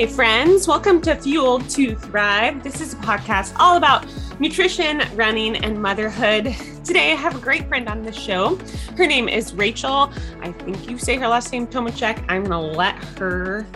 [0.00, 0.66] Hi, friends.
[0.66, 2.62] Welcome to Fueled to Thrive.
[2.62, 4.06] This is a podcast all about
[4.40, 6.56] nutrition, running, and motherhood.
[6.86, 8.58] Today, I have a great friend on the show.
[8.96, 10.10] Her name is Rachel.
[10.40, 12.24] I think you say her last name, Tomajczyk.
[12.30, 13.66] I'm going to let her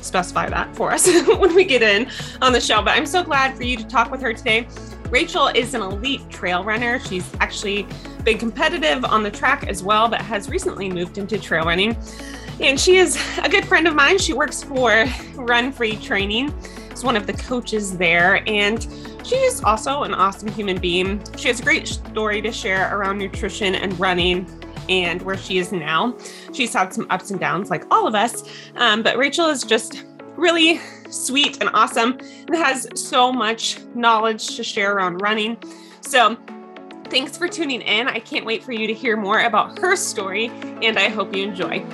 [0.00, 2.08] specify that for us when we get in
[2.40, 2.80] on the show.
[2.80, 4.68] But I'm so glad for you to talk with her today.
[5.10, 7.00] Rachel is an elite trail runner.
[7.00, 7.84] She's actually
[8.22, 11.96] been competitive on the track as well, but has recently moved into trail running.
[12.60, 14.18] And she is a good friend of mine.
[14.18, 16.54] She works for Run Free Training.
[16.90, 18.48] She's one of the coaches there.
[18.48, 18.82] And
[19.24, 21.22] she is also an awesome human being.
[21.36, 24.46] She has a great story to share around nutrition and running
[24.88, 26.16] and where she is now.
[26.52, 28.44] She's had some ups and downs like all of us.
[28.76, 30.04] Um, but Rachel is just
[30.36, 30.80] really
[31.10, 35.56] sweet and awesome and has so much knowledge to share around running.
[36.02, 36.36] So
[37.08, 38.08] thanks for tuning in.
[38.08, 40.48] I can't wait for you to hear more about her story,
[40.82, 41.84] and I hope you enjoy.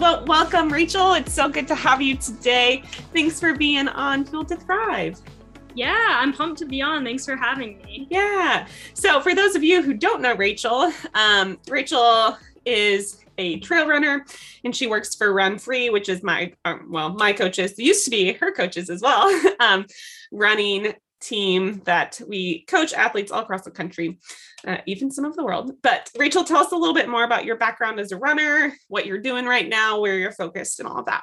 [0.00, 1.12] Well, welcome, Rachel.
[1.12, 2.82] It's so good to have you today.
[3.12, 5.20] Thanks for being on Fuel to Thrive.
[5.74, 7.04] Yeah, I'm pumped to be on.
[7.04, 8.06] Thanks for having me.
[8.08, 8.66] Yeah.
[8.94, 14.24] So, for those of you who don't know Rachel, um, Rachel is a trail runner
[14.64, 18.10] and she works for Run Free, which is my, um, well, my coaches, used to
[18.10, 19.28] be her coaches as well,
[19.60, 19.84] um,
[20.32, 24.18] running team that we coach athletes all across the country,
[24.66, 25.72] uh, even some of the world.
[25.82, 29.06] But Rachel, tell us a little bit more about your background as a runner, what
[29.06, 31.22] you're doing right now, where you're focused, and all of that.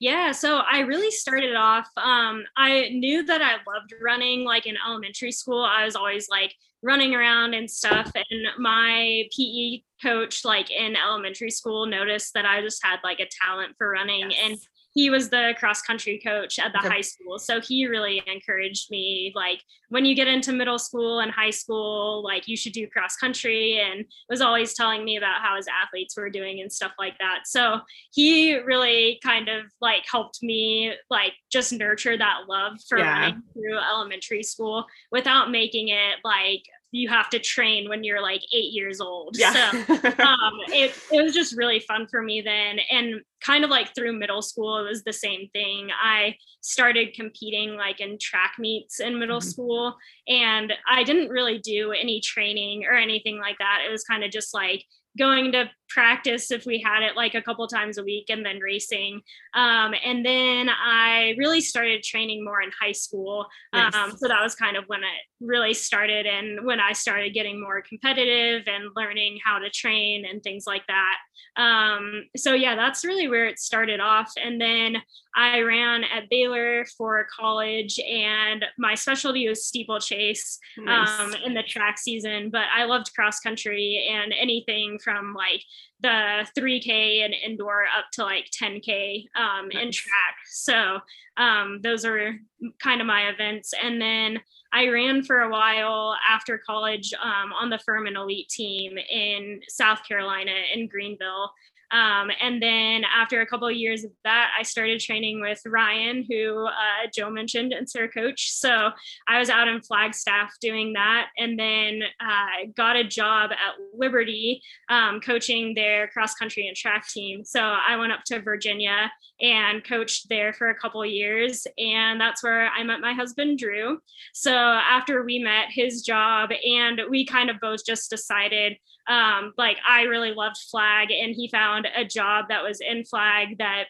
[0.00, 1.88] Yeah, so I really started off.
[1.96, 4.44] Um, I knew that I loved running.
[4.44, 8.10] Like in elementary school, I was always like running around and stuff.
[8.14, 13.28] And my PE coach, like in elementary school, noticed that I just had like a
[13.44, 14.32] talent for running.
[14.32, 14.40] Yes.
[14.44, 14.58] And
[14.94, 16.88] he was the cross country coach at the okay.
[16.88, 17.38] high school.
[17.38, 22.22] So he really encouraged me like when you get into middle school and high school,
[22.22, 26.16] like you should do cross country and was always telling me about how his athletes
[26.16, 27.40] were doing and stuff like that.
[27.46, 27.80] So
[28.12, 33.20] he really kind of like helped me like just nurture that love for yeah.
[33.20, 38.42] running through elementary school without making it like you have to train when you're like
[38.52, 39.36] eight years old.
[39.38, 39.52] Yeah.
[39.52, 42.78] So um, it, it was just really fun for me then.
[42.90, 45.88] And kind of like through middle school, it was the same thing.
[46.02, 49.48] I started competing like in track meets in middle mm-hmm.
[49.48, 49.96] school,
[50.28, 53.80] and I didn't really do any training or anything like that.
[53.86, 54.84] It was kind of just like
[55.18, 58.58] going to practice if we had it like a couple times a week and then
[58.60, 59.20] racing
[59.54, 63.94] um, and then i really started training more in high school nice.
[63.94, 67.60] um, so that was kind of when it really started and when i started getting
[67.60, 71.16] more competitive and learning how to train and things like that
[71.56, 74.96] um, so yeah that's really where it started off and then
[75.34, 81.08] i ran at baylor for college and my specialty was steeplechase nice.
[81.18, 85.62] Um, in the track season but i loved cross country and anything from like
[86.02, 89.82] the 3K and indoor up to like 10K um, nice.
[89.82, 90.36] in track.
[90.50, 90.98] So
[91.36, 92.34] um, those are
[92.82, 93.72] kind of my events.
[93.82, 94.40] And then
[94.72, 100.00] I ran for a while after college um, on the Furman Elite team in South
[100.06, 101.52] Carolina in Greenville.
[101.92, 106.24] Um, and then after a couple of years of that, I started training with Ryan,
[106.28, 108.50] who uh, Joe mentioned, and Sir Coach.
[108.52, 108.90] So
[109.28, 114.62] I was out in Flagstaff doing that, and then uh, got a job at Liberty
[114.88, 117.44] um, coaching their cross country and track team.
[117.44, 119.10] So I went up to Virginia
[119.40, 123.98] and coached there for a couple years, and that's where I met my husband Drew.
[124.32, 128.76] So after we met, his job and we kind of both just decided
[129.08, 133.58] um, like I really loved flag and he found a job that was in flag
[133.58, 133.84] that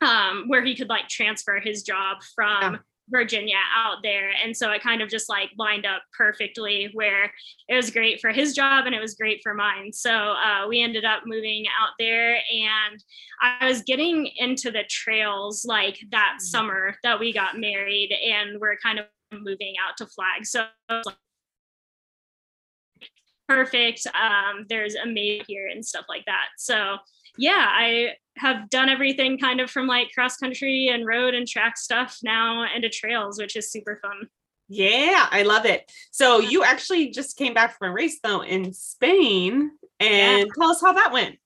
[0.00, 2.80] um, where he could like transfer his job from.
[3.08, 4.30] Virginia out there.
[4.42, 7.30] And so it kind of just like lined up perfectly where
[7.68, 9.92] it was great for his job and it was great for mine.
[9.92, 13.02] So uh, we ended up moving out there and
[13.42, 16.44] I was getting into the trails like that mm-hmm.
[16.44, 20.46] summer that we got married and we're kind of moving out to flag.
[20.46, 20.64] So
[23.54, 24.06] perfect.
[24.08, 26.46] Um, there's a maid here and stuff like that.
[26.58, 26.96] So
[27.36, 31.76] yeah, I have done everything kind of from like cross country and road and track
[31.76, 34.28] stuff now into trails, which is super fun.
[34.68, 35.90] Yeah, I love it.
[36.10, 39.70] So you actually just came back from a race though in Spain
[40.00, 40.44] and yeah.
[40.58, 41.36] tell us how that went.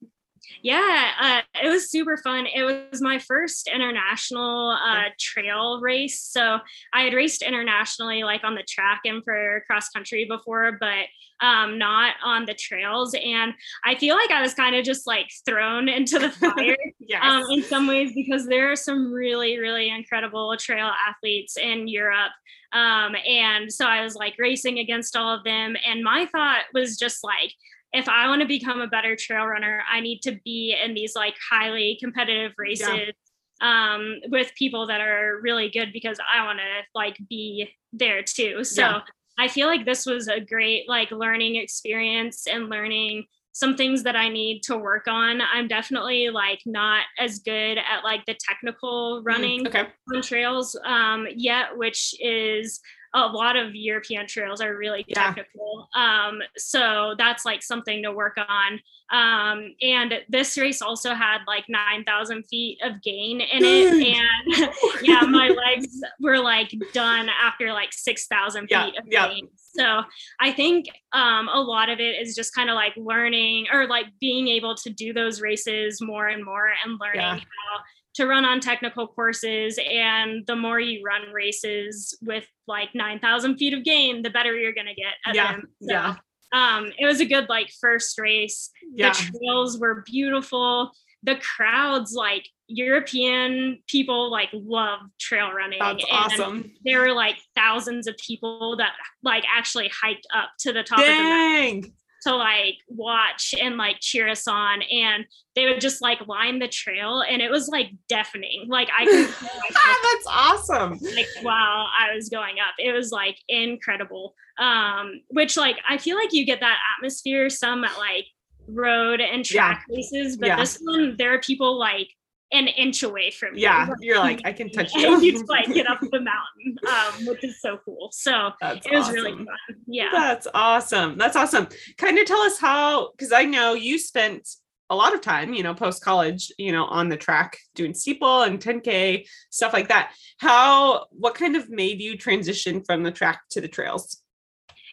[0.63, 2.47] Yeah, uh, it was super fun.
[2.47, 6.21] It was my first international uh, trail race.
[6.21, 6.59] So
[6.93, 11.07] I had raced internationally, like on the track and for cross country before, but
[11.41, 13.15] um, not on the trails.
[13.15, 17.23] And I feel like I was kind of just like thrown into the fire yes.
[17.23, 22.33] um, in some ways because there are some really, really incredible trail athletes in Europe.
[22.73, 25.77] Um, and so I was like racing against all of them.
[25.87, 27.53] And my thought was just like,
[27.93, 31.15] if I want to become a better trail runner, I need to be in these
[31.17, 33.13] like highly competitive races
[33.61, 33.95] yeah.
[33.95, 38.63] um, with people that are really good because I want to like be there too.
[38.65, 39.01] So yeah.
[39.39, 44.15] I feel like this was a great like learning experience and learning some things that
[44.15, 45.41] I need to work on.
[45.41, 49.87] I'm definitely like not as good at like the technical mm, running mm, okay.
[50.15, 52.81] on trails um, yet, which is
[53.15, 55.89] a lot of European trails are really technical.
[55.95, 56.27] Yeah.
[56.29, 58.81] Um, so that's like something to work on.
[59.11, 64.17] Um, and this race also had like 9,000 feet of gain in it.
[64.17, 64.73] And
[65.03, 68.87] yeah, my legs were like done after like 6,000 feet yeah.
[68.87, 69.29] of yeah.
[69.29, 69.49] gain.
[69.57, 70.03] So
[70.41, 74.07] I think um, a lot of it is just kind of like learning or like
[74.21, 77.83] being able to do those races more and more and learning how
[78.19, 83.73] to run on technical courses and the more you run races with like 9000 feet
[83.73, 86.15] of gain the better you're going to get at yeah, them so, yeah
[86.53, 89.13] um it was a good like first race yeah.
[89.13, 90.91] the trails were beautiful
[91.23, 95.81] the crowds like European people like love trail running.
[95.81, 96.73] That's and awesome.
[96.85, 98.93] There were like thousands of people that
[99.25, 101.09] like actually hiked up to the top Dang.
[101.11, 101.93] of the mountain
[102.23, 105.25] to like watch and like cheer us on and
[105.55, 109.29] they would just like line the trail and it was like deafening like i could
[109.71, 115.77] that's awesome like while i was going up it was like incredible um which like
[115.89, 118.27] i feel like you get that atmosphere some at like
[118.69, 119.95] road and track yeah.
[119.95, 120.57] places but yeah.
[120.57, 122.09] this one there are people like
[122.53, 123.63] an inch away from you.
[123.63, 125.15] Yeah, you're like, I can touch you.
[125.15, 128.09] And you like get up the mountain, um, which is so cool.
[128.13, 129.15] So That's it was awesome.
[129.15, 129.47] really fun.
[129.87, 130.09] Yeah.
[130.13, 131.19] That's awesome.
[131.19, 131.69] That's awesome.
[131.97, 134.49] Kind of tell us how, because I know you spent
[134.91, 138.43] a lot of time, you know, post college, you know, on the track doing steeple
[138.43, 140.13] and 10K, stuff like that.
[140.39, 144.23] How, what kind of made you transition from the track to the trails?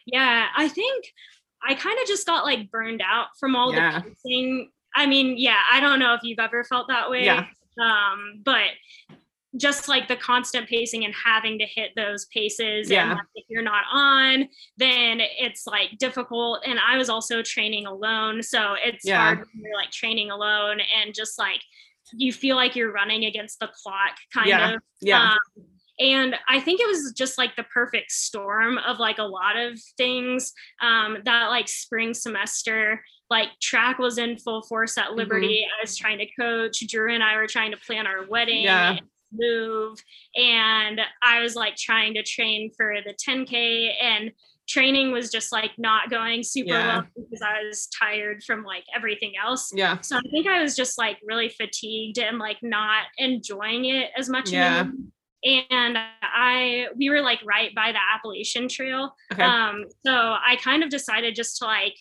[0.04, 1.06] Yeah, I think
[1.66, 4.00] I kind of just got like burned out from all yeah.
[4.00, 7.24] the pacing I mean, yeah, I don't know if you've ever felt that way.
[7.24, 7.44] Yeah.
[7.80, 8.70] Um, but
[9.56, 13.02] just like the constant pacing and having to hit those paces yeah.
[13.02, 17.86] and like, if you're not on then it's like difficult and i was also training
[17.86, 19.18] alone so it's yeah.
[19.18, 21.60] hard when you're like training alone and just like
[22.12, 24.74] you feel like you're running against the clock kind yeah.
[24.74, 25.64] of yeah um,
[25.98, 29.78] and i think it was just like the perfect storm of like a lot of
[29.96, 30.52] things
[30.82, 33.00] um, that like spring semester
[33.30, 35.64] like track was in full force at Liberty.
[35.64, 35.80] Mm-hmm.
[35.80, 36.86] I was trying to coach.
[36.88, 38.62] Drew and I were trying to plan our wedding.
[38.62, 38.98] Yeah.
[39.32, 39.98] move
[40.36, 44.30] and I was like trying to train for the 10k and
[44.68, 46.86] training was just like not going super yeah.
[46.86, 49.70] well because I was tired from like everything else.
[49.74, 50.00] Yeah.
[50.00, 54.28] So I think I was just like really fatigued and like not enjoying it as
[54.28, 54.50] much.
[54.50, 54.80] Yeah.
[54.80, 54.94] Anymore.
[55.44, 59.14] And I we were like right by the Appalachian Trail.
[59.32, 59.42] Okay.
[59.42, 61.96] Um so I kind of decided just to like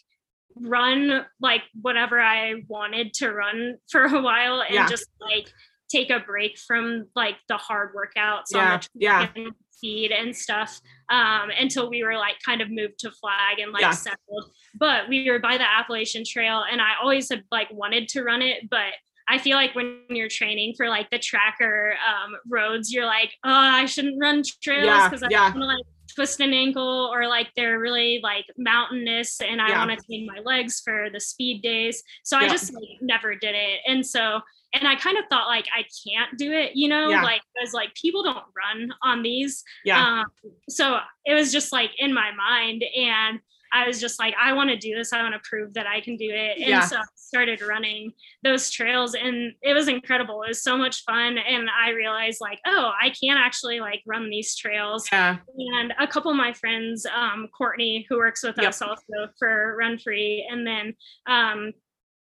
[0.60, 4.88] run like whatever I wanted to run for a while and yeah.
[4.88, 5.52] just like
[5.90, 8.74] take a break from like the hard workouts yeah.
[8.74, 9.28] on the yeah.
[9.71, 13.81] speed and stuff um, until we were like kind of moved to flag and like
[13.81, 13.92] yeah.
[13.92, 14.52] settled.
[14.78, 18.42] But we were by the Appalachian Trail and I always had like wanted to run
[18.42, 18.94] it, but
[19.28, 23.50] I feel like when you're training for like the tracker um, roads, you're like, oh,
[23.50, 25.85] I shouldn't run trails because I want to like
[26.16, 29.86] twist an ankle or like they're really like mountainous and I yeah.
[29.86, 32.04] want to train my legs for the speed days.
[32.24, 32.45] So yeah.
[32.45, 33.81] I just like never did it.
[33.86, 34.40] And so
[34.74, 37.24] and I kind of thought like I can't do it, you know, yeah.
[37.24, 39.64] like because like people don't run on these.
[39.84, 40.02] Yeah.
[40.02, 40.26] Um,
[40.69, 43.40] so it was just like in my mind and
[43.76, 45.12] I was just like, I want to do this.
[45.12, 46.60] I want to prove that I can do it.
[46.60, 46.86] And yeah.
[46.86, 50.44] so I started running those trails and it was incredible.
[50.44, 51.38] It was so much fun.
[51.38, 55.06] And I realized like, oh, I can actually like run these trails.
[55.12, 55.38] Yeah.
[55.58, 58.70] And a couple of my friends, um, Courtney, who works with yep.
[58.70, 60.94] us also for Run Free, and then
[61.28, 61.74] um,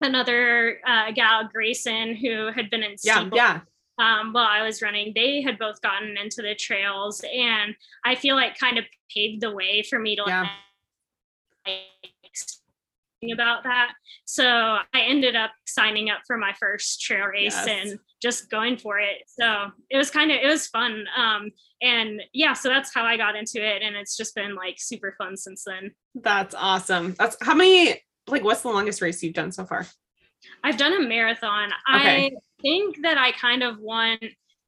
[0.01, 3.61] another uh, gal, Grayson, who had been in yeah, yeah.
[3.97, 7.75] Um, while I was running, they had both gotten into the trails, and
[8.05, 10.47] I feel like kind of paved the way for me to yeah
[13.33, 13.91] about that.
[14.25, 17.67] So I ended up signing up for my first trail race yes.
[17.67, 19.23] and just going for it.
[19.27, 21.05] So it was kind of it was fun.
[21.17, 21.49] Um
[21.81, 25.15] and yeah, so that's how I got into it and it's just been like super
[25.17, 25.91] fun since then.
[26.15, 27.15] That's awesome.
[27.17, 29.85] That's how many like what's the longest race you've done so far?
[30.63, 31.71] I've done a marathon.
[31.93, 32.27] Okay.
[32.27, 34.23] I think that I kind of want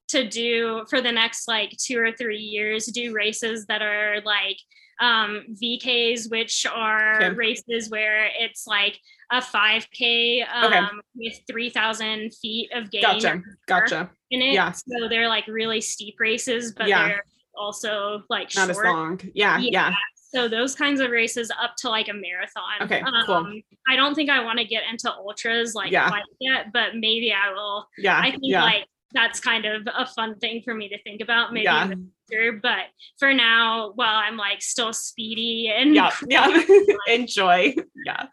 [0.10, 4.58] to do for the next like two or three years, do races that are like
[5.02, 7.30] um, VKs, which are Okay.
[7.36, 9.00] races where it's like
[9.32, 13.42] a 5K um, with 3,000 feet of gain Gotcha.
[13.68, 14.10] Gotcha.
[14.30, 14.54] in it.
[14.54, 14.72] Yeah.
[14.72, 17.08] So they're like really steep races, but Yeah.
[17.08, 17.24] they're
[17.56, 19.20] also like Not as long.
[19.34, 19.58] Yeah.
[19.58, 19.90] Yeah.
[19.90, 19.94] Yeah.
[20.34, 22.82] So those kinds of races up to like a marathon.
[22.82, 23.36] Okay, cool.
[23.36, 26.08] Um, I don't think I want to get into ultras like Yeah.
[26.08, 27.88] quite yet, but maybe I will.
[27.98, 28.18] Yeah.
[28.18, 28.64] I think yeah.
[28.64, 31.84] like that's kind of a fun thing for me to think about maybe Yeah.
[31.84, 32.60] in the future.
[32.62, 32.86] But
[33.20, 36.12] for now, while I'm like still speedy and yeah.
[36.28, 36.64] Yeah.
[37.08, 37.76] Enjoy.
[38.06, 38.26] Yeah.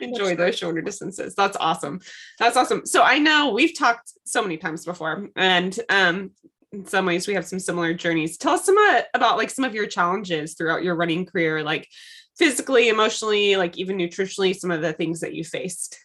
[0.00, 1.34] enjoy those shorter distances.
[1.34, 2.00] That's awesome.
[2.38, 2.84] That's awesome.
[2.86, 6.32] So I know we've talked so many times before, and um,
[6.72, 8.36] in some ways we have some similar journeys.
[8.36, 11.88] Tell us some uh, about like some of your challenges throughout your running career, like
[12.36, 15.98] physically, emotionally, like even nutritionally, some of the things that you faced.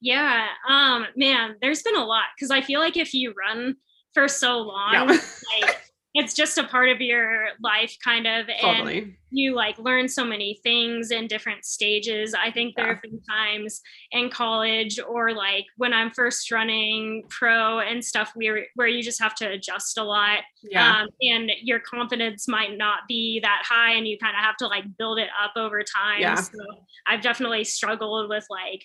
[0.00, 0.46] Yeah.
[0.68, 3.76] Um, man, there's been a lot because I feel like if you run
[4.14, 5.02] for so long, Yeah.
[5.04, 5.76] like
[6.14, 9.16] it's just a part of your life kind of and totally.
[9.30, 12.34] you like learn so many things in different stages.
[12.34, 12.94] I think there Yeah.
[12.94, 13.80] have been times
[14.10, 19.22] in college or like when I'm first running pro and stuff where where you just
[19.22, 20.40] have to adjust a lot.
[20.64, 21.02] Yeah.
[21.02, 24.66] Um, and your confidence might not be that high and you kind of have to
[24.66, 26.22] like build it up over time.
[26.22, 26.34] Yeah.
[26.34, 26.58] So
[27.06, 28.84] I've definitely struggled with like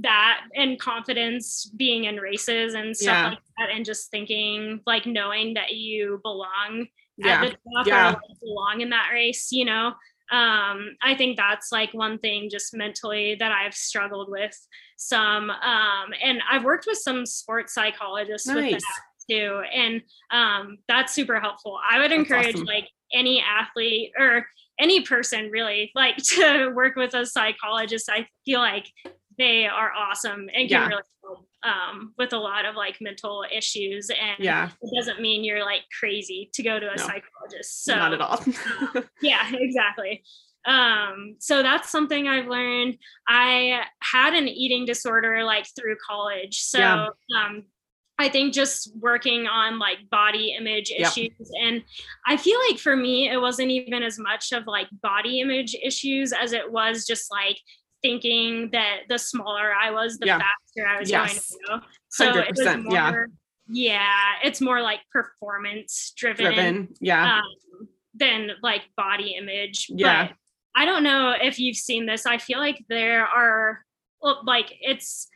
[0.00, 3.28] that and confidence being in races and stuff Yeah.
[3.30, 6.86] like that and just thinking like knowing that you belong
[7.18, 7.42] yeah.
[7.44, 8.08] at the top Yeah.
[8.08, 9.94] or like belong in that race, you know.
[10.30, 14.56] Um, I think that's like one thing just mentally that I've struggled with
[14.96, 15.50] some.
[15.50, 18.80] Um, and I've worked with some sports psychologists with that
[19.30, 19.62] too.
[19.74, 21.78] And um, that's super helpful.
[21.88, 22.66] I would That's encourage awesome.
[22.66, 24.46] like any athlete or
[24.78, 28.08] any person really like to work with a psychologist.
[28.10, 28.86] I feel like
[29.38, 30.86] they are awesome and can Yeah.
[30.88, 34.10] really help um, with a lot of like mental issues.
[34.10, 34.70] And Yeah.
[34.82, 37.02] it doesn't mean you're like crazy to go to a No.
[37.02, 37.84] psychologist.
[37.84, 38.44] So Not at all.
[39.22, 40.24] yeah, exactly.
[40.64, 42.96] Um, so that's something I've learned.
[43.28, 46.60] I had an eating disorder like through college.
[46.60, 47.06] So Yeah.
[47.36, 47.64] um
[48.18, 51.00] I think just working on like body image Yep.
[51.12, 51.50] issues.
[51.60, 51.82] And
[52.26, 56.32] I feel like for me, it wasn't even as much of like body image issues
[56.32, 57.58] as it was just like
[58.02, 60.38] thinking that the smaller I was, the Yeah.
[60.38, 61.50] faster I was Yes.
[61.68, 61.86] going to go.
[62.08, 63.10] So it was 100%, yeah.
[63.10, 63.28] more,
[63.68, 66.88] yeah, it's more like performance driven, Driven.
[67.00, 67.38] Yeah.
[67.38, 69.86] um, than like body image.
[69.88, 70.28] Yeah.
[70.28, 70.36] But
[70.74, 72.26] I don't know if you've seen this.
[72.26, 73.84] I feel like there are
[74.44, 75.28] like it's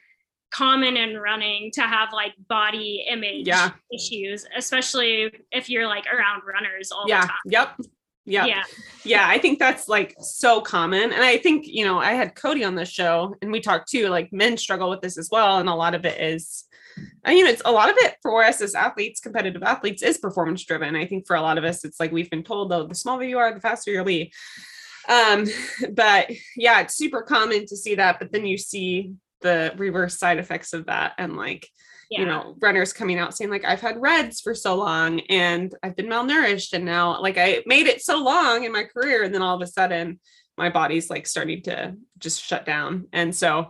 [0.53, 3.73] common in running to have like body image Yeah.
[3.93, 7.23] issues, especially if you're like around runners all yeah.
[7.23, 7.37] the time.
[7.47, 7.77] Yep.
[8.29, 8.49] Yep.
[8.49, 8.63] Yeah.
[9.05, 12.65] yeah i think that's like so common and i think you know i had cody
[12.65, 15.69] on the show and we talked too like men struggle with this as well and
[15.69, 16.65] a lot of it is
[17.29, 20.65] you know it's a lot of it for us as athletes competitive athletes is performance
[20.65, 22.95] driven i think for a lot of us it's like we've been told though the
[22.95, 24.33] smaller you are the faster you'll be
[25.09, 25.47] um
[25.93, 30.39] but yeah it's super common to see that but then you see the reverse side
[30.39, 31.69] effects of that and like
[32.11, 32.21] Yeah.
[32.21, 35.97] you know runners coming out saying like i've had RED-S for so long and i've
[35.97, 39.43] been malnourished and now like i made it so long in my career and then
[39.43, 40.21] all of a sudden
[40.57, 43.67] my body's like starting to just shut down and so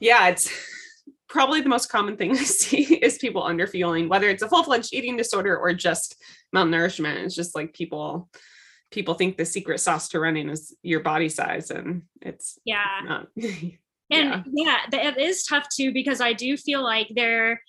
[0.00, 0.50] yeah it's
[1.28, 5.16] probably the most common thing i see is people underfueling whether it's a full-fledged eating
[5.16, 6.16] disorder or just
[6.54, 8.28] malnourishment it's just like people
[8.90, 13.22] people think the secret sauce to running is your body size and it's yeah.
[14.12, 17.62] And yeah, th- it is tough too because I do feel like there,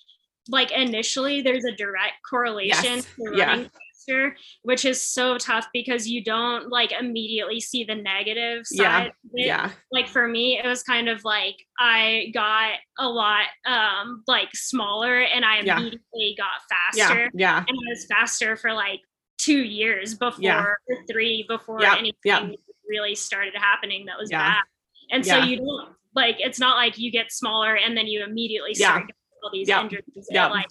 [0.50, 3.45] like initially, there's a direct correlation Yes, to yeah.
[3.47, 8.97] running faster, which is so tough because you don't like immediately see the negative Yeah,
[9.00, 9.07] side.
[9.07, 9.45] of it.
[9.45, 14.50] yeah Like for me, it was kind of like I got a lot um like
[14.53, 15.77] smaller and I Yeah.
[15.79, 17.23] immediately got faster.
[17.23, 19.00] yeah yeah And I was faster for like
[19.38, 20.62] two years before Yeah.
[20.63, 20.77] or
[21.09, 22.50] three before Yeah, anything yeah.
[22.88, 24.39] really started happening that was Yeah.
[24.55, 24.63] bad.
[25.12, 25.45] And so Yeah.
[25.45, 28.89] you don't like it's not like you get smaller and then you immediately Yeah.
[28.89, 29.82] start getting all these Yeah.
[29.82, 30.03] injuries.
[30.29, 30.48] Yeah.
[30.48, 30.67] It like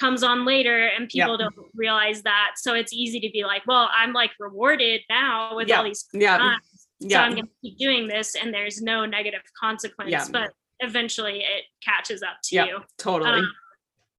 [0.00, 1.24] comes on later and Yeah.
[1.24, 2.52] people don't realize that.
[2.56, 5.78] So it's easy to be like, well, I'm like rewarded now with Yeah.
[5.78, 6.88] all these yeah times.
[7.08, 10.10] So I'm gonna keep doing this and there's no negative consequence.
[10.10, 10.26] Yeah.
[10.30, 10.50] But
[10.80, 12.84] eventually it catches up to you.
[12.98, 13.54] totally Um,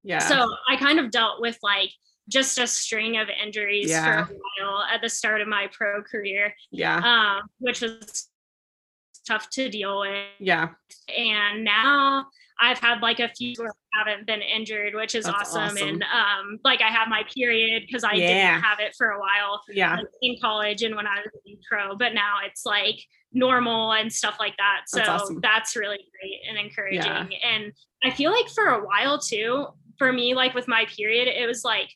[0.04, 1.92] yeah So I kind of dealt with like
[2.30, 4.26] just a string of injuries Yeah.
[4.26, 6.98] for a while at the start of my pro career, yeah
[7.40, 8.30] um, which was
[9.28, 10.26] tough to deal with.
[10.40, 10.70] yeah
[11.18, 12.26] And now
[12.60, 15.62] I've had like a few where I haven't been injured, which is awesome.
[15.62, 15.88] awesome.
[15.88, 18.54] And um, like I have my period because I Yeah.
[18.54, 21.96] didn't have it for a while yeah in college and when I was in pro,
[21.96, 23.00] but now it's like
[23.34, 24.82] normal and stuff like that.
[24.88, 27.02] So That's that's, really great and encouraging.
[27.04, 27.50] Yeah.
[27.54, 27.72] And
[28.04, 29.68] I feel like for a while too,
[30.00, 31.90] for me, like with my period, it was like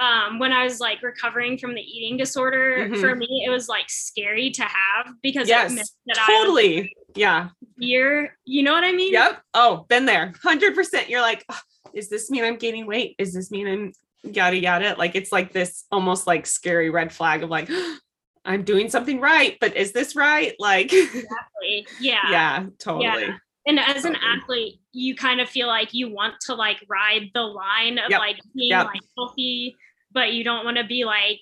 [0.00, 3.00] um when I was like recovering from the eating disorder, Mhm.
[3.00, 5.70] for me, it was like scary to have because Yes.
[5.70, 5.92] I was
[6.26, 6.94] Totally.
[7.14, 7.50] Yeah.
[7.76, 8.28] You
[8.62, 9.12] know what I mean?
[9.12, 9.42] Yep.
[9.54, 10.32] Oh, been there.
[10.42, 11.08] Hundred percent.
[11.10, 11.56] You're like, "Ugh,
[11.92, 13.16] is this mean I'm gaining weight?
[13.18, 14.94] Is this mean I'm yada yada?
[14.96, 17.68] Like it's like this almost like scary red flag of like,
[18.44, 20.54] I'm doing something right, but is this right?
[20.58, 21.86] Like, Exactly.
[22.00, 22.18] Yeah.
[22.30, 23.28] yeah, totally.
[23.66, 27.42] And as an athlete, you kind of feel like you want to like ride the
[27.42, 28.20] line of Yep.
[28.20, 28.86] like being Yep.
[28.86, 29.76] like healthy,
[30.12, 31.40] but you don't want to be like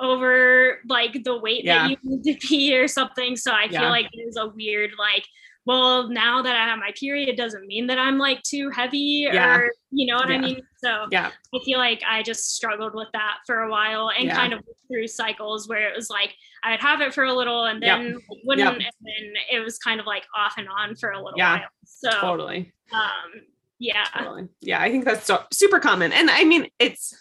[0.00, 1.88] over like the weight Yeah.
[1.88, 3.36] that you need to be or something.
[3.36, 3.80] So I Yeah.
[3.80, 5.24] feel like there's a weird like,
[5.64, 9.28] well, now that I have my period, it doesn't mean that I'm like too heavy
[9.32, 9.56] Yeah.
[9.56, 10.30] or you know what.
[10.30, 10.60] I mean?
[10.78, 11.30] So Yeah.
[11.54, 14.36] I feel like I just struggled with that for a while and Yeah.
[14.36, 17.64] kind of through cycles where it was like I would have it for a little
[17.66, 17.98] and Yep.
[17.98, 21.38] then wouldn't, and then it was kind of like off and on for a little
[21.38, 21.58] Yeah.
[21.60, 21.68] while.
[21.84, 22.72] So, Totally.
[22.92, 23.42] um,
[23.78, 24.48] yeah, Totally.
[24.60, 26.12] Yeah, I think that's so, super common.
[26.12, 27.14] And I mean, it's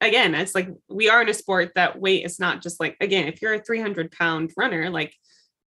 [0.00, 3.28] again, it's like we are in a sport that weight is not just like, again,
[3.28, 5.14] if you're a 300 pound runner, like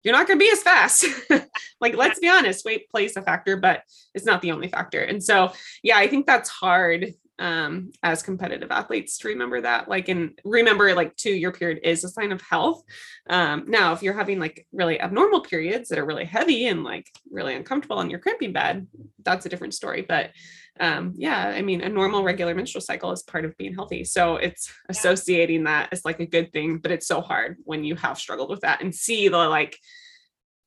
[0.04, 1.06] you're not going to be as fast.
[1.82, 3.84] like, let's be honest, weight plays a factor, but
[4.16, 5.02] it's not the only factor.
[5.02, 5.52] And so,
[5.84, 10.94] yeah, I think that's hard um as competitive athletes to remember that like and remember
[10.94, 12.84] like too your period is a sign of health.
[13.28, 17.08] Um now if you're having like really abnormal periods that are really heavy and like
[17.32, 18.88] really uncomfortable and you're cramping bad
[19.24, 20.06] that's a different story.
[20.08, 20.30] But
[20.80, 24.04] um yeah i mean a normal regular menstrual cycle is part of being healthy.
[24.04, 27.96] So it's associating that as like a good thing but it's so hard when you
[27.96, 29.76] have struggled with that and see the like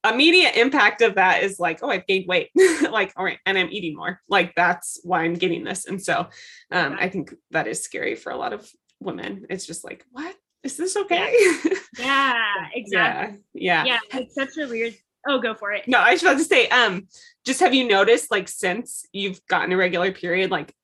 [0.04, 2.50] immediate impact of that is like oh i've gained weight
[2.90, 6.26] like all right and i'm eating more like that's why i'm getting this and so
[6.70, 8.68] um i think that is scary for a lot of
[9.00, 11.34] women it's just like what is this okay
[11.98, 12.34] yeah,
[12.74, 13.38] exactly.
[13.54, 14.94] yeah yeah Yeah, it's such a weird.
[15.26, 15.88] Oh, go for it.
[15.88, 17.08] no, I was about to say, um,
[17.46, 20.74] just have you noticed like since you've gotten a regular period, like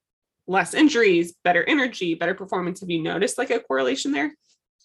[0.47, 2.81] less injuries, better energy, better performance?
[2.81, 4.33] Have you noticed like a correlation there?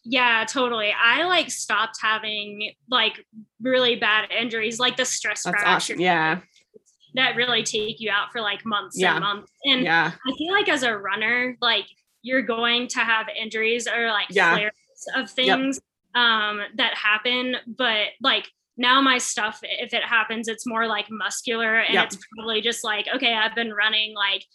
[0.05, 0.93] Yeah, totally.
[0.97, 3.25] I like stopped having like
[3.61, 5.99] really bad injuries, like the stress That's fracture awesome.
[5.99, 6.39] Yeah.
[7.15, 9.15] that really take you out for like months Yeah.
[9.15, 9.51] and months.
[9.65, 10.11] And Yeah.
[10.27, 11.85] I feel like as a runner, like
[12.21, 14.53] you're going to have injuries or like Yeah.
[14.55, 14.73] flares
[15.15, 15.79] of things
[16.13, 17.55] um that happen.
[17.65, 22.05] But like now my stuff, if it happens, it's more like muscular and Yep.
[22.05, 24.45] it's probably just like, okay, I've been running like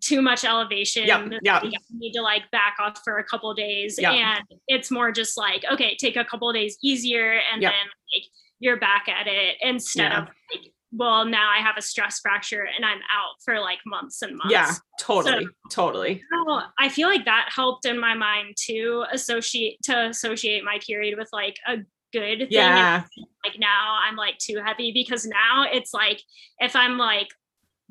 [0.00, 1.04] too much elevation.
[1.06, 1.62] Yep, yep.
[1.64, 3.96] I need to like back off for a couple days.
[3.98, 4.12] Yep.
[4.12, 7.72] And it's more just like, okay, take a couple days easier and Yep.
[7.72, 8.24] then like
[8.60, 10.22] you're back at it instead Yeah.
[10.22, 14.22] of like, well, now I have a stress fracture and I'm out for like months
[14.22, 14.52] and months.
[14.52, 14.72] Yeah.
[14.98, 15.46] Totally.
[15.70, 16.22] totally.
[16.46, 21.18] So I feel like that helped in my mind to associate to associate my period
[21.18, 21.78] with like a
[22.12, 22.48] good thing.
[22.50, 23.04] Yeah.
[23.44, 26.22] Like now I'm like too heavy because now it's like
[26.58, 27.28] if I'm like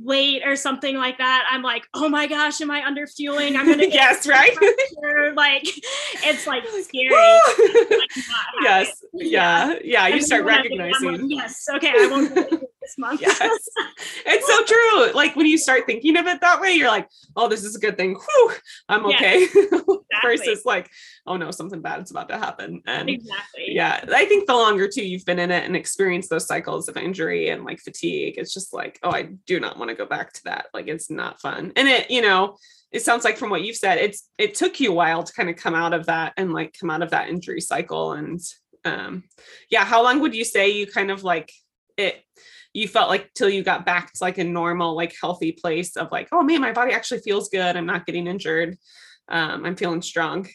[0.04, 3.56] late or something like that, I'm like, oh my gosh, am I under fueling?
[3.56, 4.56] I'm gonna yes, right?
[5.36, 5.64] like
[6.24, 7.10] it's like scary.
[7.10, 8.10] Like,
[8.62, 9.04] yes.
[9.14, 9.28] it.
[9.28, 9.76] Yeah.
[9.84, 10.08] Yeah.
[10.08, 11.32] You start when I think I'm like, recognizing.
[11.32, 13.22] yes, okay, I won't this month.
[13.22, 13.40] Yes.
[14.26, 15.14] It's so true.
[15.14, 17.80] Like when you start thinking of it that way, you're like, oh, this is a
[17.80, 18.16] good thing.
[18.16, 18.54] Whew,
[18.90, 19.44] I'm okay.
[19.44, 19.98] exactly.
[20.24, 20.90] Versus like,
[21.26, 22.82] oh no, something bad is about to happen.
[22.86, 23.74] And exactly.
[23.74, 26.98] yeah, I think the longer too you've been in it and experienced those cycles of
[26.98, 30.34] injury and like fatigue, it's just like, oh, I do not want to go back
[30.34, 30.68] to that.
[30.74, 31.74] Like it's not fun.
[31.76, 32.58] And it, you know,
[32.92, 35.50] it sounds like from what you've said, it's it took you a while to kind
[35.50, 38.14] of come out of that and like come out of that injury cycle.
[38.14, 38.40] And
[38.86, 39.24] um
[39.70, 41.52] yeah, how long would you say you kind of like
[41.98, 42.24] it
[42.78, 46.12] you felt like till you got back to like a normal, like healthy place of
[46.12, 47.76] like, oh man, my body actually feels good.
[47.76, 48.78] I'm not getting injured.
[49.30, 50.48] Um, I'm feeling strong.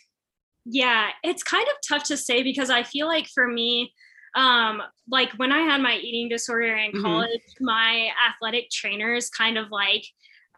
[0.65, 3.93] Yeah, it's kind of tough to say because I feel like for me,
[4.37, 4.81] um,
[5.11, 7.03] like when I had my eating disorder in Mhm.
[7.03, 10.05] college, my athletic trainers kind of like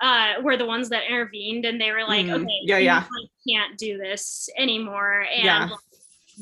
[0.02, 2.42] uh were the ones that intervened and they were like, Mhm.
[2.42, 3.04] okay, Yeah, you, yeah.
[3.48, 5.22] can't do this anymore.
[5.22, 5.76] And Yeah.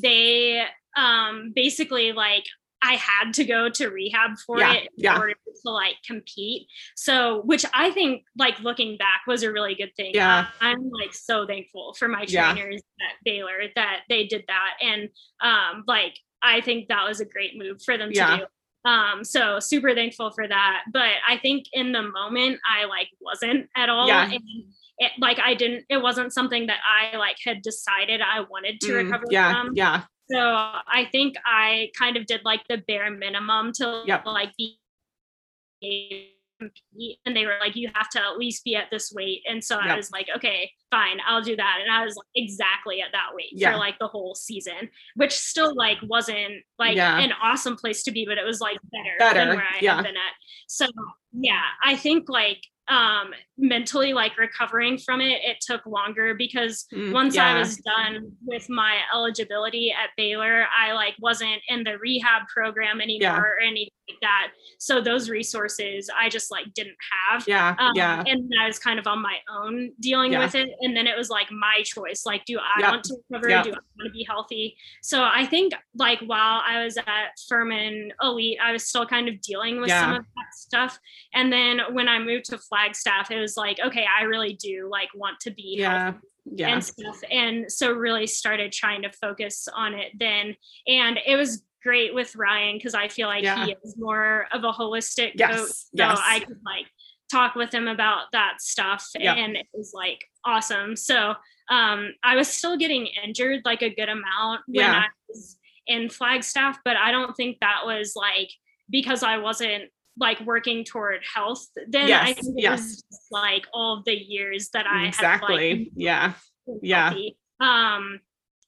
[0.02, 0.64] they
[0.96, 2.44] um basically like
[2.82, 5.18] I had to go to rehab for Yeah, it in yeah.
[5.18, 6.66] order to like compete.
[6.96, 10.12] So, which I think, like looking back, was a really good thing.
[10.14, 10.46] Yeah.
[10.60, 12.52] I'm like so thankful for my Yeah.
[12.52, 15.08] trainers at Baylor that they did that, and
[15.40, 18.90] um, like I think that was a great move for them to do.
[18.90, 20.82] Um, so super thankful for that.
[20.92, 24.08] But I think in the moment, I like wasn't at all.
[24.08, 24.24] Yeah.
[24.24, 24.42] And
[24.98, 25.84] it, like I didn't.
[25.88, 29.70] It wasn't something that I like had decided I wanted to Mm, recover yeah, from.
[29.74, 34.78] yeah, So I think I kind of did like the bare minimum to like be
[36.62, 39.62] compete and they were like you have to at least be at this weight and
[39.62, 43.10] so i was like okay fine i'll do that and i was like, exactly at
[43.12, 43.72] that weight Yeah.
[43.72, 47.18] for like the whole season which still like wasn't like Yeah.
[47.18, 49.96] an awesome place to be but it was like better, Better, than where i yeah.
[49.96, 50.32] had been at
[50.68, 50.86] so
[51.32, 57.12] yeah i think like um mentally like recovering from it it took longer because Mm,
[57.12, 62.48] once I was done with my eligibility at Baylor, I like wasn't in the rehab
[62.48, 63.38] program anymore Yeah.
[63.38, 64.48] or anything that.
[64.78, 66.96] So those resources I just like didn't
[67.30, 67.44] have.
[67.48, 70.40] yeah Um, yeah And I was kind of on my own dealing Yeah.
[70.40, 70.70] with it.
[70.80, 72.24] And then it was like my choice.
[72.26, 72.90] Like, do I Yep.
[72.90, 73.48] want to recover?
[73.50, 73.64] Yep.
[73.64, 74.76] Do I want to be healthy?
[75.02, 77.06] So I think like while I was at
[77.48, 80.98] Furman Elite, I was still kind of dealing with some of that stuff.
[81.34, 85.08] And then when I moved to Flagstaff, it was like, okay, I really do like
[85.14, 86.18] want to be yeah healthy
[86.54, 87.20] yeah and stuff.
[87.30, 90.56] And so really started trying to focus on it then.
[90.88, 93.64] And it was great with Ryan because I feel like Yeah.
[93.64, 95.68] he is more of a holistic Yes, coach.
[95.70, 96.20] So yes.
[96.22, 96.86] I could like
[97.30, 99.34] talk with him about that stuff Yeah.
[99.34, 100.96] and it was like awesome.
[100.96, 101.34] So
[101.70, 105.02] um I was still getting injured like a good amount when Yeah.
[105.04, 108.50] I was in Flagstaff, but I don't think that was like
[108.90, 109.84] because I wasn't
[110.18, 112.80] like working toward health then I Yes, think it yes.
[112.80, 116.32] was just, like all the years that I had exactly like yeah
[116.82, 117.14] Yeah.
[117.60, 118.20] Um,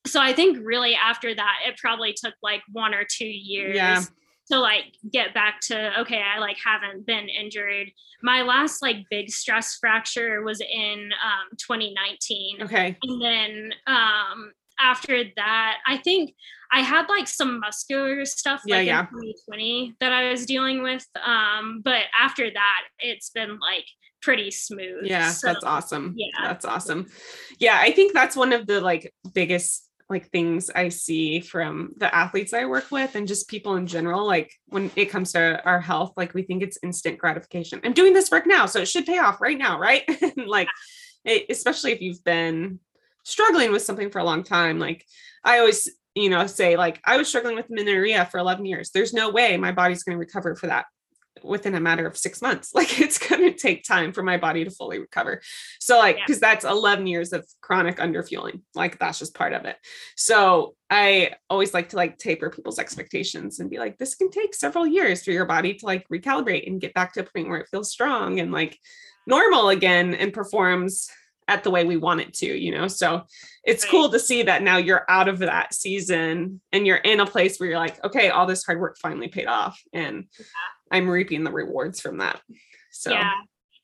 [0.07, 4.03] so I think really after that, it probably took like one or two years Yeah.
[4.51, 7.91] to like get back to okay, I like haven't been injured.
[8.23, 12.63] My last like big stress fracture was in um 2019.
[12.63, 16.35] okay And then um after that, I think
[16.73, 19.01] I had like some muscular stuff Yeah, like yeah.
[19.03, 21.07] in 2020 that I was dealing with.
[21.25, 23.85] Um, but after that, it's been like
[24.21, 25.05] pretty smooth.
[25.05, 26.15] Yeah, So, that's awesome.
[26.17, 26.27] yeah.
[26.43, 27.07] That's awesome.
[27.61, 32.15] Yeah, I think that's one of the like biggest like things I see from the
[32.15, 34.27] athletes I work with and just people in general.
[34.27, 37.81] Like when it comes to our health, like we think it's instant gratification.
[37.85, 40.03] I'm doing this work now, so it should pay off right now, right?
[40.23, 40.69] And, like
[41.25, 42.81] it, especially if you've been
[43.25, 44.79] struggling with something for a long time.
[44.79, 45.05] Like
[45.43, 48.91] I always, you know, say like I was struggling with amenorrhea for 11 years.
[48.91, 50.87] There's no way my body's going to recover for that
[51.45, 52.73] within a matter of six months.
[52.75, 55.41] Like it's going to take time for my body to fully recover.
[55.81, 56.25] So like, Yeah.
[56.27, 58.63] because that's 11 years of chronic underfueling.
[58.75, 59.77] Like that's just part of it.
[60.17, 64.55] So I always like to like taper people's expectations and be like, this can take
[64.55, 67.59] several years for your body to like recalibrate and get back to a point where
[67.61, 68.79] it feels strong and like
[69.27, 71.09] normal again and performs
[71.47, 72.89] at the way we want it to, you know?
[72.89, 73.23] So
[73.65, 73.91] it's Right.
[73.91, 77.59] cool to see that now you're out of that season and you're in a place
[77.59, 80.25] where you're like, okay, all this hard work finally paid off and
[80.91, 82.41] I'm reaping the rewards from that.
[82.93, 83.31] So Yeah.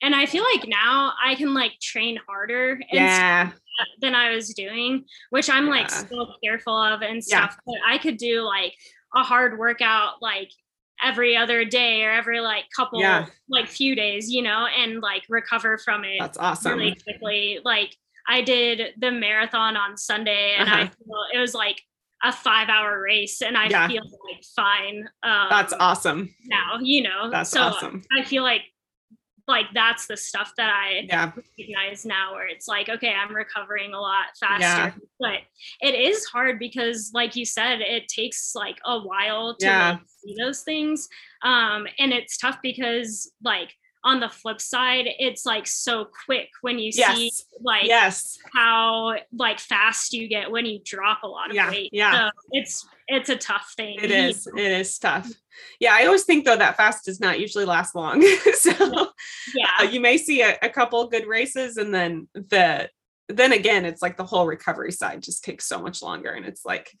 [0.03, 3.51] And I feel like now I can like train harder and yeah,
[3.99, 5.97] than I was doing, which I'm like Yeah.
[6.05, 7.49] still careful of and Yeah.
[7.49, 7.57] stuff.
[7.65, 8.75] But I could do like
[9.15, 10.49] a hard workout like
[11.03, 13.25] every other day or every like couple Yeah.
[13.49, 16.77] like few days, you know, and like recover from it that's awesome.
[16.79, 17.59] really quickly.
[17.63, 17.95] Like
[18.27, 20.91] I did the marathon on Sunday and I Uh-huh.
[20.97, 21.81] feel it was like
[22.23, 23.87] a five hour race and I Yeah.
[23.87, 25.09] feel like fine.
[25.23, 26.33] Um, That's awesome.
[26.45, 27.29] now, you know.
[27.31, 28.03] That's so awesome.
[28.17, 28.61] I feel like
[29.47, 31.31] like that's the stuff that I Yeah.
[31.35, 34.61] recognize now where it's like, okay, I'm recovering a lot faster.
[34.63, 34.91] Yeah.
[35.19, 35.39] But
[35.81, 39.89] it is hard because like you said, it takes like a while to Yeah.
[39.93, 41.09] like, see those things.
[41.41, 46.79] Um, and it's tough because like on the flip side, it's like so quick when
[46.79, 48.37] you see like Yes.
[48.53, 51.89] how like fast you get when you drop a lot of Yeah, weight.
[51.93, 52.29] yeah.
[52.29, 53.99] So it's it's a tough thing.
[54.01, 54.47] It is.
[54.47, 54.61] Know.
[54.61, 55.29] It is tough.
[55.79, 55.93] Yeah.
[55.93, 58.21] I always think though that fast does not usually last long.
[58.53, 59.11] so
[59.53, 59.69] Yeah.
[59.79, 62.89] uh, you may see a, a couple good races and then the
[63.37, 66.65] then again it's like the whole recovery side just takes so much longer and it's
[66.65, 66.91] like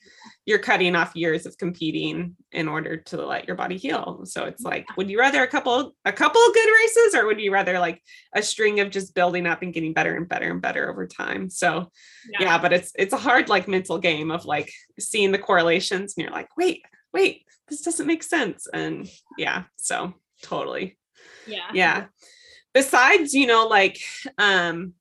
[0.45, 4.21] you're cutting off years of competing in order to let your body heal.
[4.25, 7.51] So it's like would you rather a couple a couple good races or would you
[7.51, 8.01] rather like
[8.35, 11.49] a string of just building up and getting better and better and better over time?
[11.49, 11.91] So
[12.39, 16.23] yeah but it's it's a hard like mental game of like seeing the correlations and
[16.23, 18.67] you're like wait wait this doesn't make sense.
[18.73, 20.97] And yeah so totally.
[21.47, 21.69] Yeah.
[21.73, 22.05] yeah.
[22.73, 23.99] Besides you know like
[24.37, 24.93] um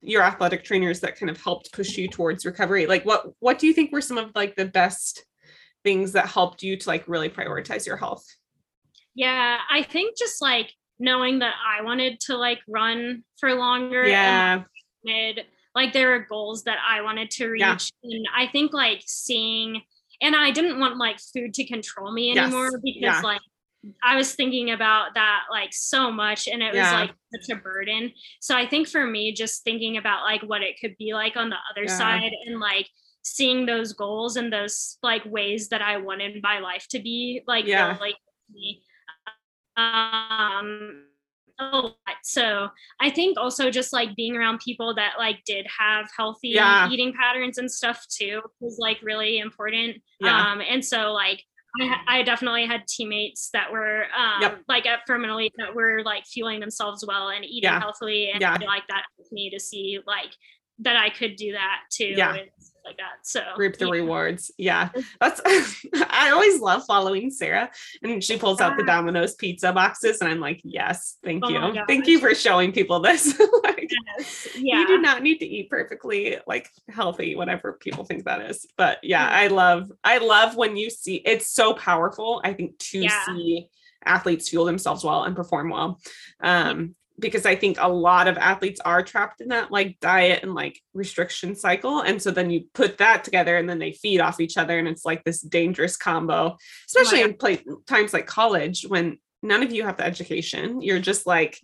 [0.00, 3.66] your athletic trainers that kind of helped push you towards recovery like what what do
[3.66, 5.24] you think were some of like the best
[5.84, 8.24] things that helped you to like really prioritize your health
[9.14, 14.62] Yeah, I think just like knowing that I wanted to like run for longer yeah
[15.04, 17.60] wanted, like there were goals that I wanted to reach.
[17.60, 17.78] Yeah.
[18.02, 19.82] And I think like seeing
[20.20, 23.20] and I didn't want like food to control me Yes, anymore because yeah.
[23.22, 23.40] like
[24.02, 28.12] I was thinking about that like so much and it was like such a burden.
[28.40, 31.48] So I think for me just thinking about like what it could be like on
[31.50, 31.96] the other Yeah.
[31.98, 32.88] side and like
[33.22, 37.66] seeing those goals and those like ways that I wanted my life to be like
[37.66, 37.96] Yeah.
[38.00, 38.16] like
[38.52, 38.82] me
[39.76, 41.04] um
[41.58, 41.94] a lot.
[42.22, 42.68] So
[43.00, 46.88] I think also just like being around people that like did have healthy Yeah.
[46.90, 50.02] eating patterns and stuff too was like really important.
[50.20, 50.52] Yeah.
[50.52, 51.42] Um, and so like
[51.80, 54.62] I, I definitely had teammates that were um, Yep.
[54.68, 57.80] like at Elite that were like fueling themselves well and eating Yeah.
[57.80, 58.54] healthily, and Yeah.
[58.54, 60.30] I feel like that helped me to see like
[60.80, 62.06] that I could do that too.
[62.16, 62.32] Yeah.
[62.34, 62.46] stuff
[62.84, 63.18] like that.
[63.22, 63.92] So reap the yeah.
[63.92, 64.50] rewards.
[64.56, 64.90] Yeah.
[65.20, 65.40] That's
[66.10, 67.70] I always love following Sarah
[68.02, 71.82] and she pulls out the Domino's pizza boxes and I'm like, "Yes, thank Oh you.
[71.86, 74.48] Thank you for showing people this." like Yes.
[74.56, 74.80] Yeah.
[74.80, 78.66] you do not need to eat perfectly like healthy whatever people think that is.
[78.76, 79.28] But yeah.
[79.28, 83.24] I love I love when you see it's so powerful I think to Yeah.
[83.26, 83.68] see
[84.04, 86.00] athletes fuel themselves well and perform well.
[86.40, 90.54] Um because I think a lot of athletes are trapped in that like diet and
[90.54, 92.00] like restriction cycle.
[92.00, 94.78] And so then you put that together and then they feed off each other.
[94.78, 96.56] And it's like this dangerous combo,
[96.88, 100.80] especially in play, times like college when none of you have the education.
[100.82, 101.58] You're just like,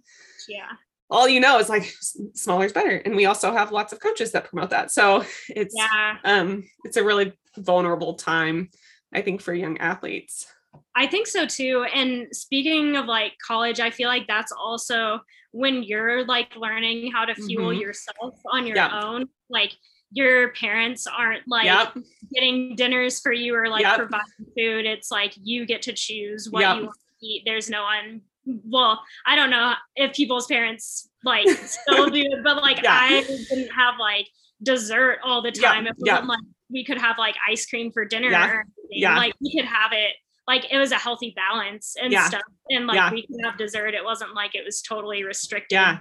[0.48, 0.68] yeah.
[1.10, 1.92] all you know is like
[2.34, 2.96] smaller is better.
[2.96, 4.90] And we also have lots of coaches that promote that.
[4.90, 6.16] So it's, Yeah.
[6.24, 8.70] um, it's a really vulnerable time,
[9.12, 10.46] I think, for young athletes.
[10.96, 11.84] I think so too.
[11.94, 15.20] And speaking of like college, I feel like that's also
[15.52, 17.80] when you're like learning how to fuel Mhm.
[17.80, 19.00] yourself on your Yeah.
[19.02, 19.26] own.
[19.50, 19.72] Like
[20.12, 21.94] your parents aren't like yep.
[22.32, 23.96] getting dinners for you or like Yep.
[23.96, 24.86] providing food.
[24.86, 26.76] It's like you get to choose what Yep.
[26.76, 27.42] you want to eat.
[27.44, 28.22] There's no one.
[28.46, 32.98] Well, I don't know if people's parents like still do it, but like Yeah.
[33.02, 34.28] I didn't have like
[34.62, 35.84] dessert all the time.
[35.98, 36.14] Yeah.
[36.14, 36.38] wasn't like
[36.70, 38.70] we could have like ice cream for dinner Yeah, or anything.
[38.90, 39.16] yeah.
[39.16, 40.14] Like we could have it
[40.46, 42.42] like it was a healthy balance and Yeah, stuff.
[42.70, 43.10] And like yeah.
[43.12, 43.94] we could have dessert.
[43.94, 45.76] It wasn't like it was totally restricted.
[45.76, 45.98] Yeah.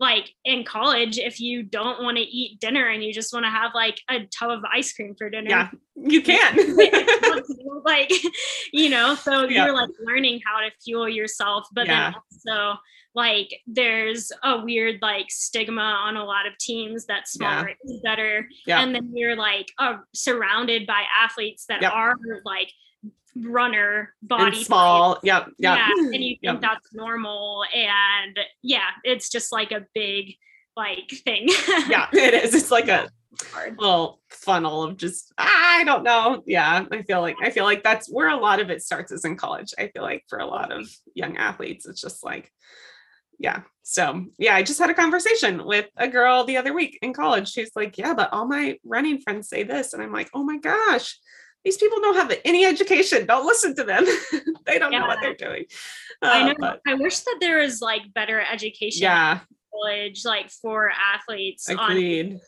[0.00, 3.50] Like in college, if you don't want to eat dinner and you just want to
[3.50, 6.76] have like a tub of ice cream for dinner, Yeah, you can.
[7.84, 8.12] like
[8.72, 9.66] you know so Yeah.
[9.66, 12.78] you're like learning how to fuel yourself but then also
[13.14, 18.48] like there's a weird like stigma on a lot of teams that smaller is better
[18.66, 22.14] and then you're like uh, surrounded by athletes that are
[22.44, 22.70] like
[23.46, 25.14] runner and body small.
[25.14, 25.24] types.
[25.24, 25.46] Yep.
[25.58, 25.78] Yep.
[25.78, 26.60] yeah and you think Yep.
[26.60, 30.34] that's normal and yeah it's just like a big
[30.76, 31.48] like thing
[31.88, 32.54] yeah, it is.
[32.54, 33.08] It's like a
[33.78, 36.42] little funnel of just I don't know.
[36.46, 39.24] Yeah, I feel like I feel like that's where a lot of it starts is
[39.24, 39.74] in college.
[39.76, 42.52] I feel like for a lot of young athletes, it's just like,
[43.40, 43.62] yeah.
[43.82, 47.50] So yeah, I just had a conversation with a girl the other week in college.
[47.50, 50.58] She's like, yeah, but all my running friends say this, and I'm like, oh my
[50.58, 51.18] gosh.
[51.64, 53.26] These people don't have any education.
[53.26, 54.04] Don't listen to them.
[54.66, 55.64] they don't know what they're doing.
[56.22, 56.54] I Uh, know.
[56.58, 59.40] but I wish that there was like better education yeah,
[59.72, 62.38] college like for athletes on agreed.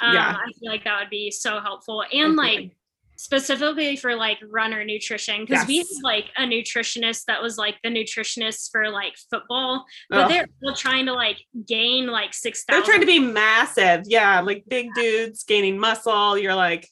[0.00, 0.36] um, Yeah.
[0.38, 2.76] i feel like that would be so helpful and like
[3.16, 7.88] specifically for like runner nutrition because we had like a nutritionist that was like the
[7.90, 10.28] nutritionist for like football but Ugh.
[10.30, 14.02] they're still trying to like gain like six They're trying to be massive.
[14.06, 16.36] Yeah, like big dudes gaining muscle.
[16.36, 16.88] You're like,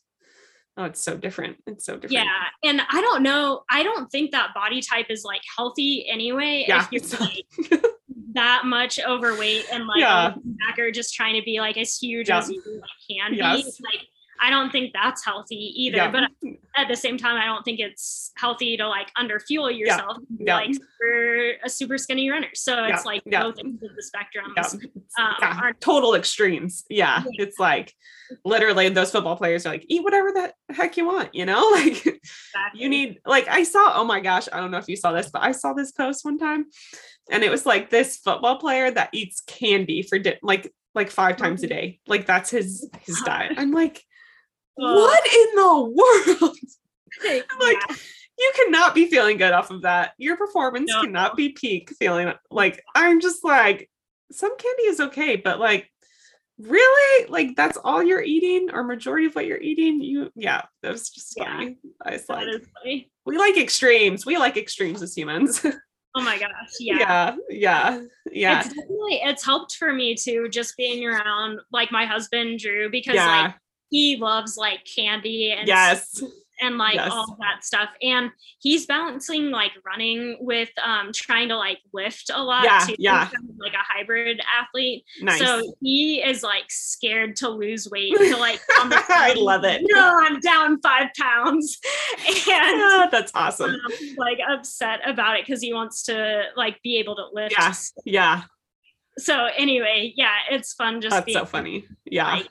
[0.80, 1.56] oh, it's so different.
[1.66, 2.12] It's so different.
[2.24, 6.64] yeah and i don't know i don't think that body type is like healthy anyway
[6.66, 7.84] Yeah, if you're like
[8.32, 10.34] that much overweight and like Yeah.
[10.34, 10.34] a
[10.66, 12.38] backer just trying to be like as huge Yeah.
[12.38, 13.78] as you like, can Yes.
[13.78, 14.06] be like
[14.40, 16.10] i don't think that's healthy either Yeah.
[16.10, 16.24] but
[16.76, 20.54] at the same time i don't think it's healthy to like underfuel yourself Yeah.
[20.56, 24.46] like super, a super skinny runner so it's like both ends of the spectrum
[25.18, 26.84] um, are total extremes.
[26.88, 27.24] Yeah.
[27.32, 27.92] It's like
[28.44, 31.68] literally those football players are like, eat whatever the heck you want, you know?
[31.72, 34.96] Like exactly- you need like I saw, oh my gosh, I don't know if you
[34.96, 36.66] saw this, but I saw this post one time
[37.30, 41.36] and it was like this football player that eats candy for di- like like five
[41.36, 41.98] times a day.
[42.06, 43.52] Like that's his his diet.
[43.56, 44.02] I'm like.
[44.80, 46.56] What in the world?
[47.24, 47.40] Yeah.
[47.60, 47.76] like
[48.38, 50.12] you cannot be feeling good off of that.
[50.16, 51.02] Your performance No.
[51.02, 53.90] cannot be peak feeling like I'm just like
[54.32, 55.90] some candy is okay, but like
[56.58, 60.00] really like that's all you're eating or majority of what you're eating.
[60.00, 61.44] You yeah, that was just Yeah.
[61.56, 61.78] funny.
[62.06, 63.10] I was that like, funny.
[63.26, 64.24] we like extremes.
[64.24, 65.64] We like extremes as humans.
[66.14, 68.00] oh my gosh yeah yeah, yeah,
[68.32, 68.58] yeah.
[68.60, 73.16] It's definitely it's helped for me too, just being around like my husband Drew because
[73.16, 73.26] Yeah.
[73.42, 73.54] like
[73.90, 76.22] he loves like candy and yes.
[76.62, 77.10] and like Yes.
[77.12, 77.88] all that stuff.
[78.02, 82.94] And he's balancing like running with um trying to like lift a lot Yeah, too.
[82.98, 83.24] yeah.
[83.26, 85.04] Kind of like a hybrid athlete.
[85.22, 85.38] Nice.
[85.40, 88.14] So he is like scared to lose weight.
[88.16, 89.80] To like I love it.
[89.84, 91.78] No, I'm down five pounds.
[92.50, 93.70] And Ah, that's awesome.
[93.70, 93.80] um,
[94.18, 97.54] like upset about it because he wants to like be able to lift.
[97.58, 97.72] Yeah.
[98.04, 98.42] Yeah.
[99.18, 101.84] So anyway, yeah, it's fun just That's being so funny.
[102.04, 102.32] Yeah.
[102.34, 102.48] like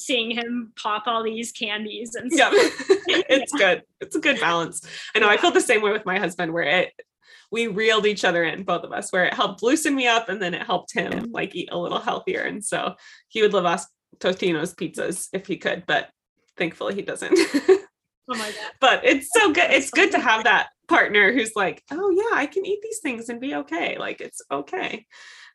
[0.00, 2.72] seeing him pop all these candies and yeah stuff.
[3.06, 4.80] it's good it's a good balance
[5.14, 6.92] i know i feel the same way with my husband where it
[7.52, 10.40] we reeled each other in, both of us, where it helped loosen me up and
[10.40, 12.42] then it helped him like eat a little healthier.
[12.42, 12.94] And so
[13.26, 16.10] he would love us Totino's pizzas if he could, but
[16.56, 17.36] thankfully he doesn't.
[18.32, 18.70] Oh my god.
[18.80, 19.72] but it's so good.
[19.72, 23.28] It's good to have that partner who's like, oh yeah, I can eat these things
[23.28, 23.98] and be okay.
[23.98, 25.04] Like it's okay.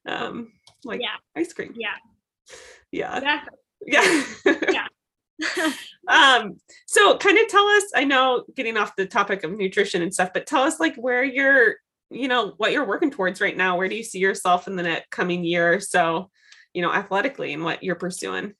[0.06, 0.52] Um,
[0.84, 1.16] like Yeah.
[1.38, 1.74] ice cream.
[1.78, 1.96] Yeah.
[2.92, 3.16] Yeah.
[3.16, 3.58] Exactly.
[3.86, 4.24] Yeah.
[4.72, 4.88] yeah.
[6.08, 10.14] um, so kind of tell us, I know getting off the topic of nutrition and
[10.14, 11.76] stuff, but tell us like where you're,
[12.10, 13.78] you know, what you're working towards right now.
[13.78, 16.30] Where do you see yourself in the next coming year or so,
[16.74, 18.54] you know, athletically and what you're pursuing?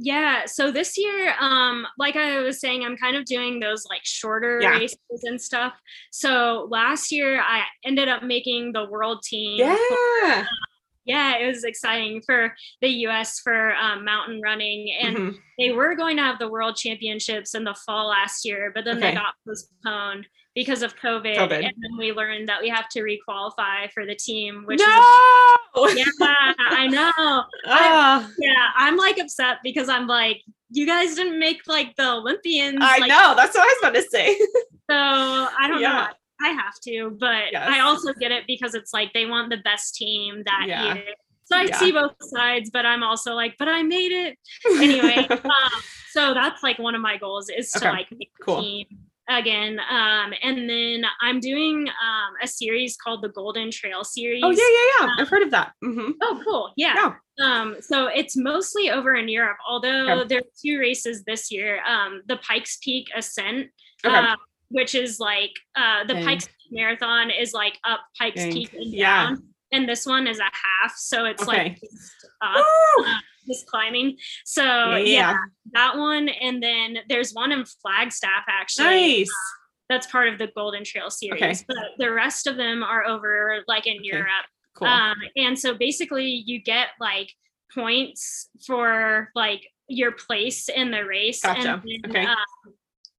[0.00, 0.46] Yeah.
[0.46, 4.60] So this year, um, like I was saying, I'm kind of doing those like shorter
[4.62, 4.78] Yeah.
[4.78, 5.74] races and stuff.
[6.12, 9.58] So last year I ended up making the world team.
[9.58, 10.46] Yeah.
[11.08, 14.92] Yeah, it was exciting for the US for um, mountain running.
[15.00, 15.34] And Mhm.
[15.58, 18.98] they were going to have the world championships in the fall last year, but then
[18.98, 19.08] Okay.
[19.08, 21.36] they got postponed because of COVID.
[21.36, 21.64] COVID.
[21.64, 24.84] And then we learned that we have to requalify for the team, which no.
[25.86, 26.04] is yeah,
[26.58, 27.44] I know.
[27.66, 32.78] Ah, Yeah, I'm like upset because I'm like, you guys didn't make like the Olympians.
[32.80, 33.34] I like, know.
[33.36, 34.38] That's what I was about to say.
[34.90, 35.92] So I don't Yeah.
[35.92, 36.06] know.
[36.40, 37.68] I have to, but Yes.
[37.68, 40.94] I also get it because it's like they want the best team that Yeah.
[40.94, 41.04] year.
[41.44, 41.76] So I Yeah.
[41.78, 44.38] see both sides, but I'm also like, but I made it
[44.80, 45.16] anyway.
[45.44, 47.90] um, so that's like one of my goals is to Okay.
[47.90, 48.60] like make the Cool.
[48.62, 48.86] team
[49.28, 49.80] again.
[49.90, 54.42] Um, and then I'm doing um, a series called the Golden Trail series.
[54.44, 55.14] oh yeah, yeah, yeah.
[55.22, 55.72] I've heard of that.
[55.82, 56.72] hmm Oh, cool.
[56.76, 56.94] Yeah.
[56.94, 57.14] Yeah.
[57.44, 60.28] Um, so it's mostly over in Europe, although Okay.
[60.28, 61.80] there are two races this year.
[61.84, 63.68] Um, the Pikes Peak Ascent,
[64.04, 64.16] Okay.
[64.16, 64.36] uh,
[64.70, 66.24] which is like uh, the Dang.
[66.24, 68.52] Pikes Marathon is like up Pikes Dang.
[68.52, 69.26] Peak and Yeah.
[69.28, 69.42] down.
[69.72, 70.96] And this one is a half.
[70.96, 71.56] So it's Okay.
[71.56, 72.64] like just up,
[72.98, 73.14] uh,
[73.46, 74.16] just climbing.
[74.44, 74.62] So
[74.96, 74.96] yeah.
[75.32, 75.36] yeah.
[75.72, 76.28] that one.
[76.28, 79.30] And then there's one in Flagstaff actually Nice.
[79.90, 81.42] that's part of the Golden Trail series.
[81.42, 81.64] Okay.
[81.68, 84.04] But the rest of them are over like in Okay.
[84.04, 84.46] Europe.
[84.74, 84.88] Cool.
[84.88, 87.30] Um, and so basically, you get like
[87.74, 91.60] points for like your place in the race, Gotcha.
[91.60, 92.24] and then, Okay.
[92.24, 92.36] um,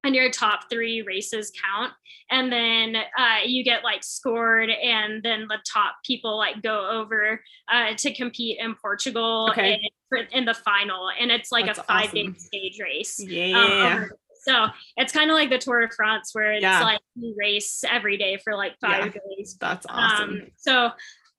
[0.04, 1.92] and your top three races count.
[2.32, 7.42] And then uh, you get like scored, and then the top people like go over
[7.72, 9.80] uh, to compete in Portugal Okay.
[10.12, 13.20] in, in the final, and it's like That's a five day stage race.
[13.22, 13.94] um, yeah.
[13.96, 16.82] over- so it's kind of like the Tour de France, where it's Yeah.
[16.82, 19.58] like you race every day for like five days.
[19.60, 20.30] That's awesome.
[20.30, 20.92] Um, so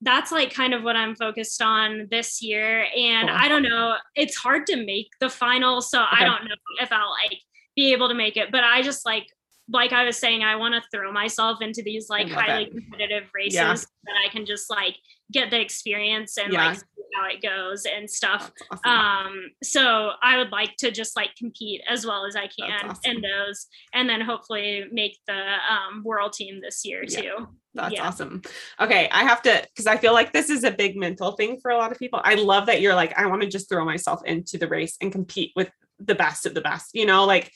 [0.02, 2.86] that's like kind of what I'm focused on this year.
[2.94, 3.38] And Cool.
[3.38, 5.80] I don't know, it's hard to make the final.
[5.80, 6.08] So Okay.
[6.20, 7.38] I don't know if I'll like
[7.80, 9.26] be able to make it, but I just like,
[9.72, 12.72] like I was saying, I want to throw myself into these like highly it.
[12.72, 13.74] competitive races Yeah.
[14.06, 14.96] that I can just like
[15.32, 16.66] get the experience and Yeah.
[16.66, 18.50] like see how it goes and stuff.
[18.72, 18.90] Awesome.
[18.90, 22.98] Um, so I would like to just like compete as well as I can awesome.
[23.04, 25.40] in those, and then hopefully make the
[25.74, 27.20] um, world team this year Yeah.
[27.20, 27.36] too.
[27.74, 28.08] That's yeah.
[28.08, 28.42] awesome.
[28.80, 31.70] Okay, I have to because I feel like this is a big mental thing for
[31.70, 32.20] a lot of people.
[32.24, 35.12] I love that you're like, I want to just throw myself into the race and
[35.12, 36.90] compete with the best of the best.
[36.94, 37.52] You know, like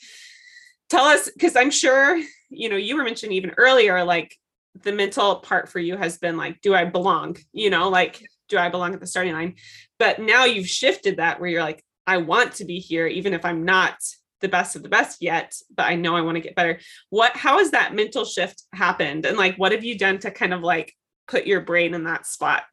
[0.89, 4.35] tell us because I'm sure you know you were mentioning even earlier, like
[4.83, 7.37] the mental part for you has been like, do I belong?
[7.53, 9.55] You know, like do I belong at the starting line?
[9.99, 13.45] But now you've shifted that where you're like, I want to be here, even if
[13.45, 13.95] I'm not
[14.41, 16.79] the best of the best yet, but I know I want to get better.
[17.09, 19.25] What, how has that mental shift happened?
[19.25, 20.93] And like, what have you done to kind of like
[21.27, 22.63] put your brain in that spot?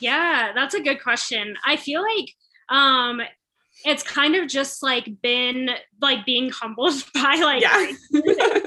[0.00, 1.56] Yeah, that's a good question.
[1.64, 2.32] I feel like
[2.70, 3.20] um
[3.84, 8.60] it's kind of just like been like being humbled by like Yeah.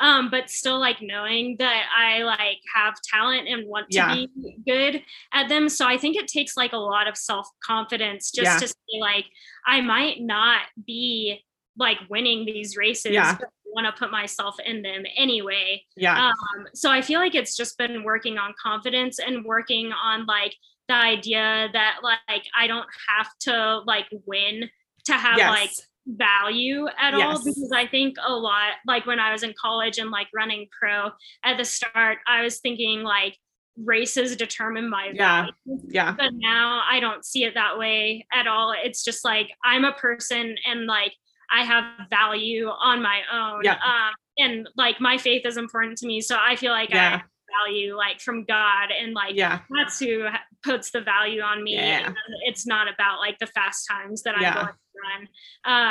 [0.00, 4.14] um but still like knowing that I like have talent and want to Yeah.
[4.14, 5.68] be good at them.
[5.68, 8.58] So I think it takes like a lot of self-confidence just Yeah.
[8.58, 9.26] to say like
[9.66, 11.44] I might not be
[11.76, 13.36] like winning these races, Yeah.
[13.38, 15.80] but want to put myself in them anyway.
[15.96, 16.28] yeah.
[16.30, 20.56] Um, so I feel like it's just been working on confidence and working on like
[20.90, 24.68] the idea that like I don't have to like win
[25.04, 25.70] to have like
[26.06, 30.10] value at all because I think a lot like when I was in college and
[30.10, 31.10] like running pro
[31.44, 33.36] at the start, I was thinking like
[33.84, 35.42] races determine my Yeah.
[35.42, 35.80] value.
[35.88, 36.12] Yeah.
[36.18, 38.74] But now I don't see it that way at all.
[38.76, 41.12] It's just like I'm a person and like
[41.52, 43.60] I have value on my own.
[43.62, 43.74] Yeah.
[43.74, 46.20] Um, and like my faith is important to me.
[46.20, 47.10] So I feel like I Yeah.
[47.10, 47.22] have
[47.66, 49.60] value like from God and like Yeah.
[49.70, 50.26] that's who
[50.62, 51.74] puts the value on me.
[51.74, 52.06] Yeah.
[52.06, 54.54] And it's not about like the fast times that I'm Yeah.
[54.54, 55.28] going to run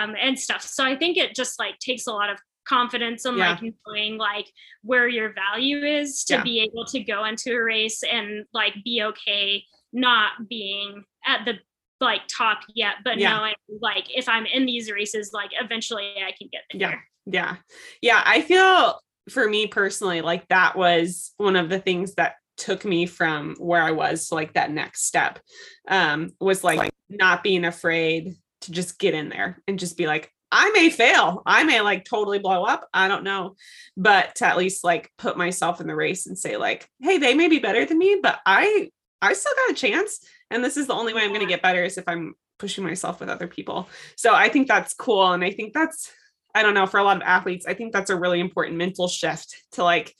[0.09, 0.61] um, and stuff.
[0.61, 3.51] So I think it just like takes a lot of confidence and Yeah.
[3.51, 4.51] like knowing like
[4.83, 9.01] where your value is to be able to go into a race and like be
[9.03, 11.55] okay not being at the
[11.99, 16.47] like top yet, but knowing like if I'm in these races, like eventually I can
[16.51, 16.81] get there.
[16.81, 16.95] Yeah.
[17.25, 17.55] Yeah.
[18.01, 18.23] Yeah.
[18.25, 18.99] I feel
[19.29, 23.81] for me personally, like that was one of the things that took me from where
[23.81, 25.39] I was to like that next step.
[25.87, 30.31] Um, was like not being afraid to just get in there and just be like,
[30.51, 31.43] I may fail.
[31.45, 32.87] I may like totally blow up.
[32.93, 33.55] I don't know.
[33.95, 37.33] But to at least like put myself in the race and say, like, hey, they
[37.33, 38.89] may be better than me, but I
[39.21, 40.19] I still got a chance.
[40.49, 43.19] And this is the only way I'm gonna get better is if I'm pushing myself
[43.19, 43.89] with other people.
[44.15, 45.31] So I think that's cool.
[45.31, 46.11] And I think that's,
[46.53, 49.07] I don't know, for a lot of athletes, I think that's a really important mental
[49.07, 50.13] shift to like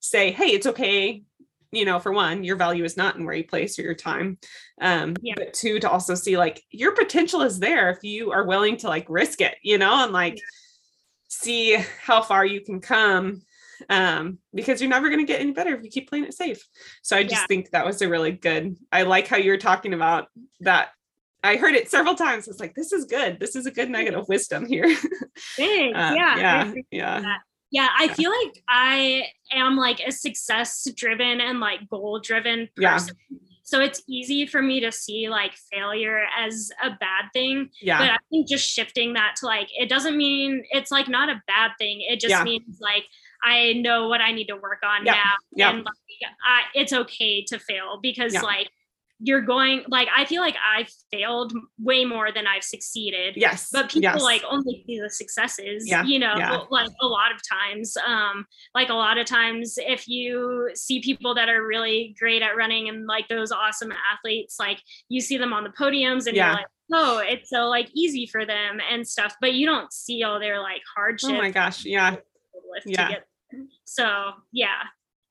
[0.00, 1.22] say, hey, it's okay
[1.72, 4.38] you know, for one, your value is not in where you place or your time.
[4.80, 5.34] Um, yeah.
[5.36, 8.88] but two, to also see like your potential is there if you are willing to
[8.88, 10.40] like risk it, you know, and like yeah.
[11.28, 13.42] see how far you can come.
[13.88, 16.64] Um, because you're never going to get any better if you keep playing it safe.
[17.02, 17.46] So I just yeah.
[17.46, 20.28] think that was a really good, I like how you're talking about
[20.60, 20.90] that.
[21.42, 22.46] I heard it several times.
[22.46, 23.40] It's like, this is good.
[23.40, 24.84] This is a good nugget of wisdom here.
[25.56, 25.98] Thanks.
[25.98, 26.36] Uh, yeah.
[26.38, 26.72] Yeah.
[26.92, 27.36] Yeah
[27.72, 33.16] yeah i feel like i am like a success driven and like goal driven person
[33.30, 33.38] yeah.
[33.64, 38.10] so it's easy for me to see like failure as a bad thing yeah but
[38.10, 41.72] i think just shifting that to like it doesn't mean it's like not a bad
[41.78, 42.44] thing it just yeah.
[42.44, 43.04] means like
[43.42, 45.70] i know what i need to work on now yeah.
[45.70, 45.94] and like
[46.44, 48.68] I, it's okay to fail because like
[49.24, 53.36] you're going like I feel like I've failed way more than I've succeeded.
[53.36, 53.68] Yes.
[53.72, 54.20] But people yes.
[54.20, 55.88] like only see the successes.
[55.88, 56.02] Yeah.
[56.02, 56.62] You know, yeah.
[56.70, 57.96] like a lot of times.
[58.04, 62.56] Um, like a lot of times if you see people that are really great at
[62.56, 66.46] running and like those awesome athletes, like you see them on the podiums and yeah.
[66.46, 70.24] you're like, oh, it's so like easy for them and stuff, but you don't see
[70.24, 71.30] all their like hardship.
[71.30, 71.84] Oh my gosh.
[71.84, 72.16] Yeah.
[72.86, 73.14] Yeah.
[73.84, 74.82] So yeah,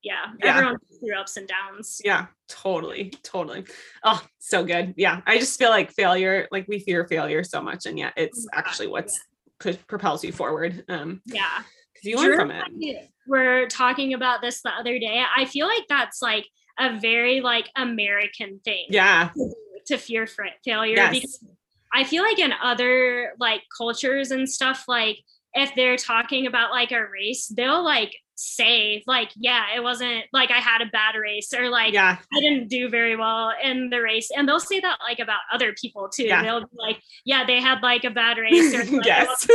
[0.03, 0.49] yeah, yeah.
[0.49, 2.01] everyone through ups and downs.
[2.03, 3.65] Yeah, totally, totally.
[4.03, 4.93] Oh, so good.
[4.97, 8.47] Yeah, I just feel like failure, like we fear failure so much, and yet it's
[8.51, 8.59] yeah.
[8.59, 9.19] actually what's
[9.63, 9.73] yeah.
[9.87, 10.83] propels you forward.
[10.89, 13.09] Um, yeah, because you learn from it.
[13.27, 15.23] We're talking about this the other day.
[15.35, 16.47] I feel like that's like
[16.79, 18.85] a very like American thing.
[18.89, 19.53] Yeah, to,
[19.87, 20.27] to fear
[20.65, 21.13] failure yes.
[21.13, 21.45] because
[21.93, 25.19] I feel like in other like cultures and stuff, like
[25.53, 30.49] if they're talking about like a race, they'll like say like yeah it wasn't like
[30.49, 34.01] i had a bad race or like yeah i didn't do very well in the
[34.01, 36.41] race and they'll say that like about other people too yeah.
[36.41, 39.47] they'll be like yeah they had like a bad race or like, yes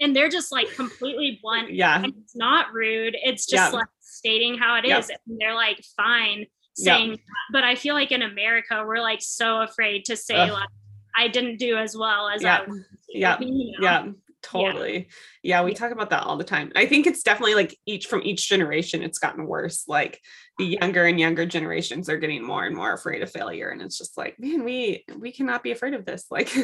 [0.00, 3.78] and they're just like completely blunt yeah and it's not rude it's just yeah.
[3.78, 5.20] like stating how it is yep.
[5.26, 7.18] and they're like fine saying yep.
[7.52, 10.50] but i feel like in america we're like so afraid to say Ugh.
[10.50, 10.68] like
[11.16, 12.60] i didn't do as well as yeah.
[12.68, 12.72] i
[13.08, 13.78] yeah you know?
[13.80, 14.06] yeah
[14.50, 15.08] totally
[15.42, 15.60] yeah.
[15.60, 15.64] yeah.
[15.64, 18.48] we talk about that all the time i think it's definitely like each from each
[18.48, 20.20] generation it's gotten worse like
[20.58, 23.98] the younger and younger generations are getting more and more afraid of failure and it's
[23.98, 26.54] just like man we we cannot be afraid of this like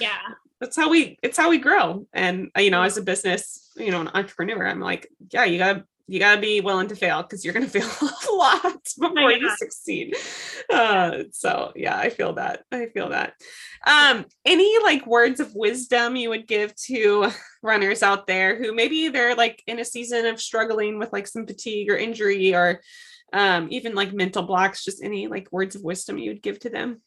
[0.00, 0.18] yeah
[0.60, 3.90] that's how we it's how we grow and uh, you know as a business you
[3.90, 7.22] know an entrepreneur i'm like yeah you gotta you got to be willing to fail
[7.22, 10.14] because you're going to fail a lot before you succeed.
[10.72, 12.64] Uh, so yeah, I feel that.
[12.70, 13.34] I feel that.
[13.86, 17.30] Um, any like words of wisdom you would give to
[17.62, 21.46] runners out there who maybe they're like in a season of struggling with like some
[21.46, 22.80] fatigue or injury or
[23.32, 26.70] um, even like mental blocks, just any like words of wisdom you would give to
[26.70, 27.02] them?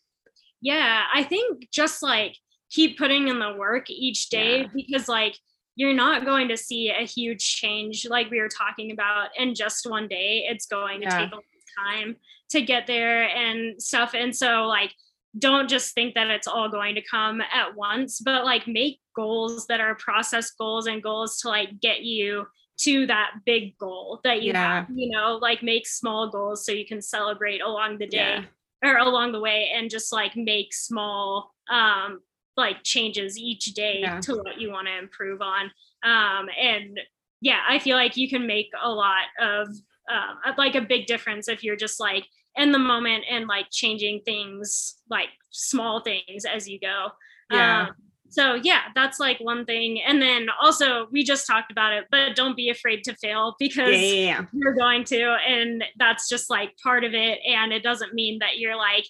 [0.62, 2.36] Yeah, I think just like
[2.70, 4.68] keep putting in the work each day yeah.
[4.74, 5.38] because like
[5.78, 9.88] you're not going to see a huge change like we were talking about in just
[9.90, 10.46] one day.
[10.50, 11.42] It's going to take a long
[11.86, 12.16] time
[12.50, 14.16] to get there and stuff.
[14.16, 14.92] And so like
[15.38, 19.68] don't just think that it's all going to come at once, but like make goals
[19.68, 22.48] that are process goals and goals to like get you
[22.80, 24.80] to that big goal that you yeah.
[24.80, 28.44] have, you know, like make small goals so you can celebrate along the day
[28.84, 28.90] yeah.
[28.90, 32.20] or along the way and just like make small um
[32.58, 34.20] like changes each day yeah.
[34.20, 35.66] to what you want to improve on
[36.04, 37.00] um and
[37.42, 39.68] yeah i feel like you can make a lot of
[40.10, 44.22] uh, like a big difference if you're just like in the moment and like changing
[44.26, 47.08] things like small things as you go
[47.52, 47.84] yeah.
[47.84, 47.96] Um,
[48.30, 52.36] so yeah that's like one thing and then also we just talked about it but
[52.36, 54.44] don't be afraid to fail because yeah.
[54.54, 58.58] you're going to and that's just like part of it and it doesn't mean that
[58.58, 59.06] you're like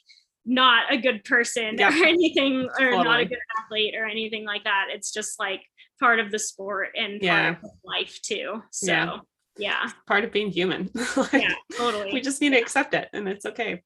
[0.48, 3.04] not a good person or anything or totally.
[3.04, 4.88] not a good athlete or anything like that.
[4.92, 5.62] It's just like
[6.00, 7.54] part of the sport and yeah.
[7.54, 8.64] part of life too.
[8.72, 9.18] So yeah,
[9.58, 9.90] yeah.
[10.08, 10.90] part of being human.
[11.18, 12.14] Like, yeah totally.
[12.14, 13.84] we just need to accept it and it's okay.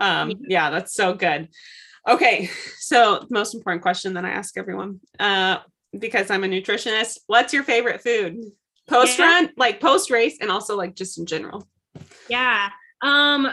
[0.00, 0.70] Um yeah.
[0.70, 1.48] that's so good.
[2.08, 5.58] Okay so most important question that i ask everyone uh
[5.96, 8.38] because i'm a nutritionist what's your favorite food?
[8.88, 11.68] Post run like post race and also like just in general.
[12.28, 12.70] Yeah
[13.02, 13.48] um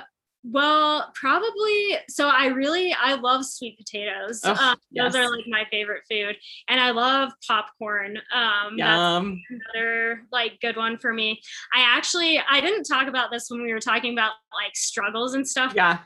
[0.49, 1.97] Well, probably.
[2.09, 4.41] So I really I love sweet potatoes.
[4.43, 5.13] Oh, um, yes.
[5.13, 6.37] Those are like my favorite food,
[6.69, 8.17] and I love popcorn.
[8.33, 9.41] Um, that's Yum.
[9.49, 11.41] another like good one for me.
[11.73, 15.47] I actually I didn't talk about this when we were talking about like struggles and
[15.47, 15.73] stuff.
[15.75, 15.99] Yeah.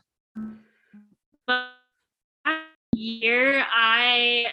[1.45, 1.67] But
[2.45, 2.63] last
[2.93, 4.47] year I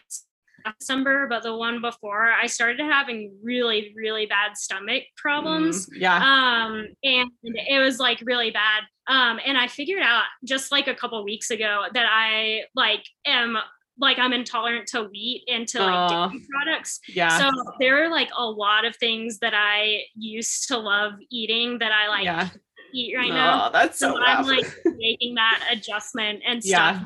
[0.78, 6.16] December, but the one before I started having really really bad stomach problems Mm, yeah.
[6.16, 10.94] um and it was like really bad um and i figured out just like a
[10.94, 13.56] couple weeks ago that i like am
[13.98, 16.28] like i'm intolerant to wheat and to like Aw.
[16.28, 17.38] dairy products yeah.
[17.38, 17.50] so
[17.80, 22.08] there are like a lot of things that i used to love eating that i
[22.08, 22.48] like yeah.
[22.94, 27.04] eat right now Oh, that's so, so i'm like making that adjustment and Yeah.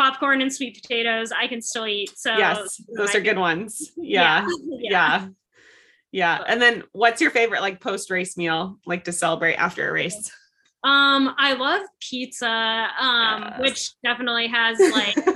[0.00, 3.92] Popcorn and sweet potatoes i can still eat so yes, those are good ones.
[3.96, 4.46] Yeah.
[4.66, 5.28] Yeah.
[6.12, 6.42] Yeah.
[6.44, 10.32] And then what's your favorite like post race meal like to celebrate after a race?
[10.82, 12.48] Um, I love pizza,
[12.98, 13.60] um, Yes.
[13.60, 15.16] which definitely has like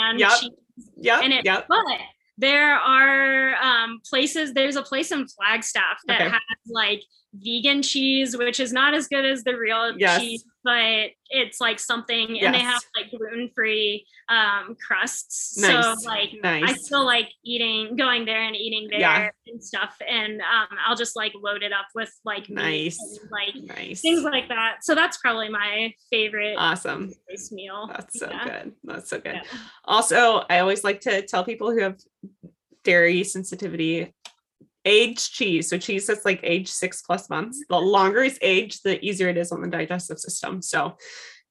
[0.00, 0.30] and Yep.
[0.40, 0.50] cheese
[0.96, 1.22] yep.
[1.22, 1.44] in it.
[1.44, 1.66] Yep.
[1.68, 2.00] But
[2.36, 6.30] there are um places, there's a place in Flagstaff that Okay.
[6.30, 7.02] has like
[7.44, 10.20] vegan cheese, which is not as good as the real Yes.
[10.20, 15.56] cheese, but it's like something and they have like gluten-free um crusts.
[15.58, 15.84] Nice.
[16.02, 19.28] So like I still like eating, going there and eating there Yeah.
[19.46, 19.96] and stuff.
[20.08, 22.98] And um, I'll just like load it up with like meat Nice.
[22.98, 24.00] and, like Nice.
[24.00, 24.78] things like that.
[24.82, 27.12] So that's probably my favorite Awesome.
[27.52, 27.86] meal.
[27.88, 28.44] That's so Yeah.
[28.44, 28.72] good.
[28.84, 29.34] That's so good.
[29.34, 29.58] Yeah.
[29.84, 31.98] Also, I always like to tell people who have
[32.84, 34.12] dairy sensitivity
[34.86, 35.68] aged cheese.
[35.68, 37.62] So cheese that's like aged six plus months.
[37.68, 40.62] The longer it's aged, the easier it is on the digestive system.
[40.62, 40.96] So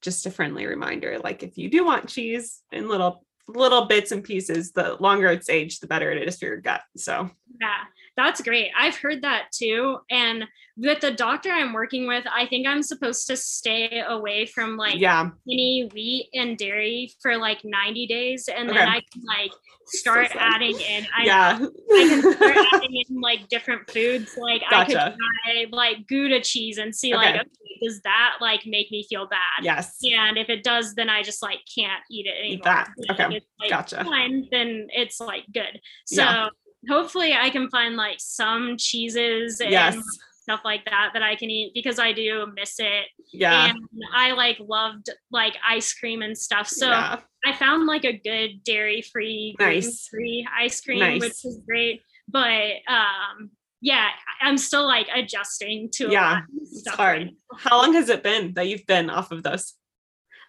[0.02, 4.24] just a friendly reminder, like if you do want cheese in little little bits and
[4.24, 6.82] pieces, the longer it's aged, the better it is for your gut.
[6.98, 7.30] So
[7.62, 7.84] Yeah,
[8.18, 8.72] that's great.
[8.78, 9.97] I've heard that too.
[10.09, 10.45] And
[10.78, 14.99] with the doctor I'm working with, I think I'm supposed to stay away from like
[14.99, 15.30] yeah.
[15.49, 18.49] any wheat and dairy for like 90 days.
[18.53, 19.51] And then I can like
[19.86, 20.38] start sad.
[20.39, 21.07] adding in.
[21.18, 21.59] I, yeah.
[21.59, 24.38] I can start adding in like different foods.
[24.38, 27.26] Like I could try like Gouda cheese and see Okay.
[27.26, 29.63] like, okay, does that like make me feel bad?
[29.63, 29.97] yes.
[30.03, 32.63] And if it does, then I just like can't eat it anymore.
[32.66, 32.89] that.
[33.11, 33.38] Okay.
[33.38, 34.03] if like, Gotcha.
[34.03, 35.80] Fine, then it's like good.
[36.05, 36.47] So Yeah.
[36.90, 39.98] Hopefully I can find like some cheeses and Yes.
[40.42, 43.06] stuff like that that I can eat because I do miss it.
[43.34, 43.70] Yeah.
[43.72, 43.80] And
[44.14, 46.68] I like loved like ice cream and stuff.
[46.68, 47.20] So yeah.
[47.46, 50.08] I found like a good dairy free, Nice.
[50.08, 51.22] free ice cream, Nice.
[51.22, 52.02] which is great.
[52.28, 54.10] But um yeah,
[54.42, 57.18] I'm still like adjusting to a Yeah, lot of It's hard.
[57.24, 57.34] right.
[57.58, 59.74] How long has it been that you've been off of those?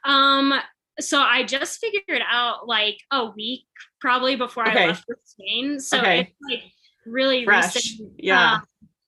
[0.04, 0.54] Um,
[1.00, 3.66] so I just figured out like a week
[4.00, 4.84] probably before Okay.
[4.84, 5.78] I left for Spain.
[5.80, 6.20] So Okay.
[6.20, 6.62] it's like
[7.04, 7.74] really Fresh.
[7.74, 8.12] recent.
[8.18, 8.54] Yeah.
[8.54, 8.62] Um,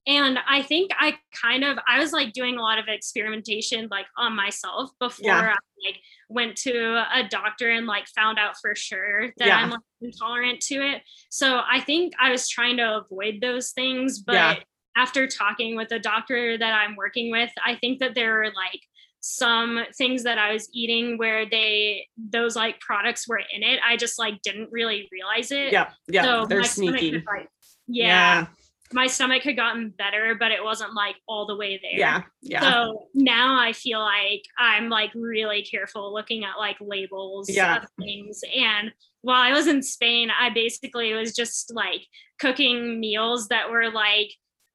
[0.06, 4.06] and I think I kind of I was like doing a lot of experimentation like
[4.16, 5.40] on myself before Yeah.
[5.40, 9.56] I like went to a doctor and like found out for sure that Yeah.
[9.58, 11.02] I'm like intolerant to it.
[11.30, 14.54] So I think I was trying to avoid those things, but Yeah.
[14.96, 18.80] after talking with the doctor that I'm working with, I think that there are like
[19.20, 23.80] some things that I was eating where they those like products were in it.
[23.86, 25.72] I just like didn't really realize it.
[25.72, 25.90] Yeah.
[26.08, 26.22] Yeah.
[26.22, 27.12] So They're sneaky.
[27.12, 27.48] had, like,
[27.86, 28.46] yeah,
[28.92, 31.98] my stomach had gotten better, but it wasn't like all the way there.
[31.98, 32.22] Yeah.
[32.42, 32.60] Yeah.
[32.60, 37.78] So now I feel like I'm like really careful looking at like labels Yeah.
[37.82, 38.40] of things.
[38.56, 38.92] And
[39.22, 42.06] while I was in Spain, I basically was just like
[42.38, 44.30] cooking meals that were like,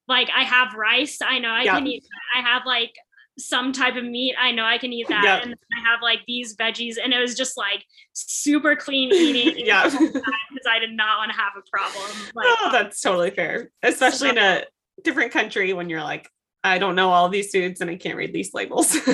[0.08, 1.76] like I have rice, I know I Yeah.
[1.76, 2.04] can eat.
[2.36, 2.94] I have like
[3.38, 5.24] some type of meat, I know I can eat that.
[5.24, 5.40] Yeah.
[5.42, 9.84] And I have like these veggies, and it was just like super clean eating yeah.
[9.90, 12.10] because I did not want to have a problem.
[12.36, 13.72] Like, oh, that's totally fair.
[13.82, 14.64] Especially in a
[15.04, 16.30] different country when you're like,
[16.64, 18.98] I don't know all these foods and I can't read these labels.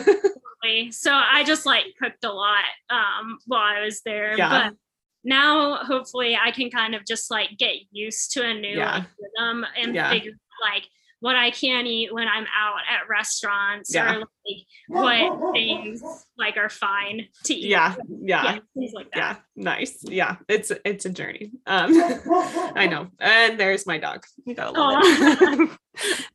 [0.91, 4.37] So I just like cooked a lot um while I was there.
[4.37, 4.69] Yeah.
[4.69, 4.77] But
[5.23, 9.03] now hopefully I can kind of just like get used to a new Yeah.
[9.19, 10.11] rhythm and Yeah.
[10.11, 10.83] figure like
[11.21, 14.15] what I can eat when I'm out at restaurants Yeah.
[14.15, 14.19] or
[14.89, 16.01] like what things
[16.37, 17.67] like are fine to eat.
[17.67, 17.95] yeah.
[18.21, 18.43] Yeah.
[18.43, 19.17] Yeah, things like that.
[19.17, 19.35] Yeah.
[19.55, 19.97] Nice.
[20.03, 20.37] Yeah.
[20.47, 21.51] It's it's a journey.
[21.67, 21.91] Um
[22.75, 23.09] I know.
[23.19, 24.23] And there's my dog.
[24.45, 25.69] You gotta love it.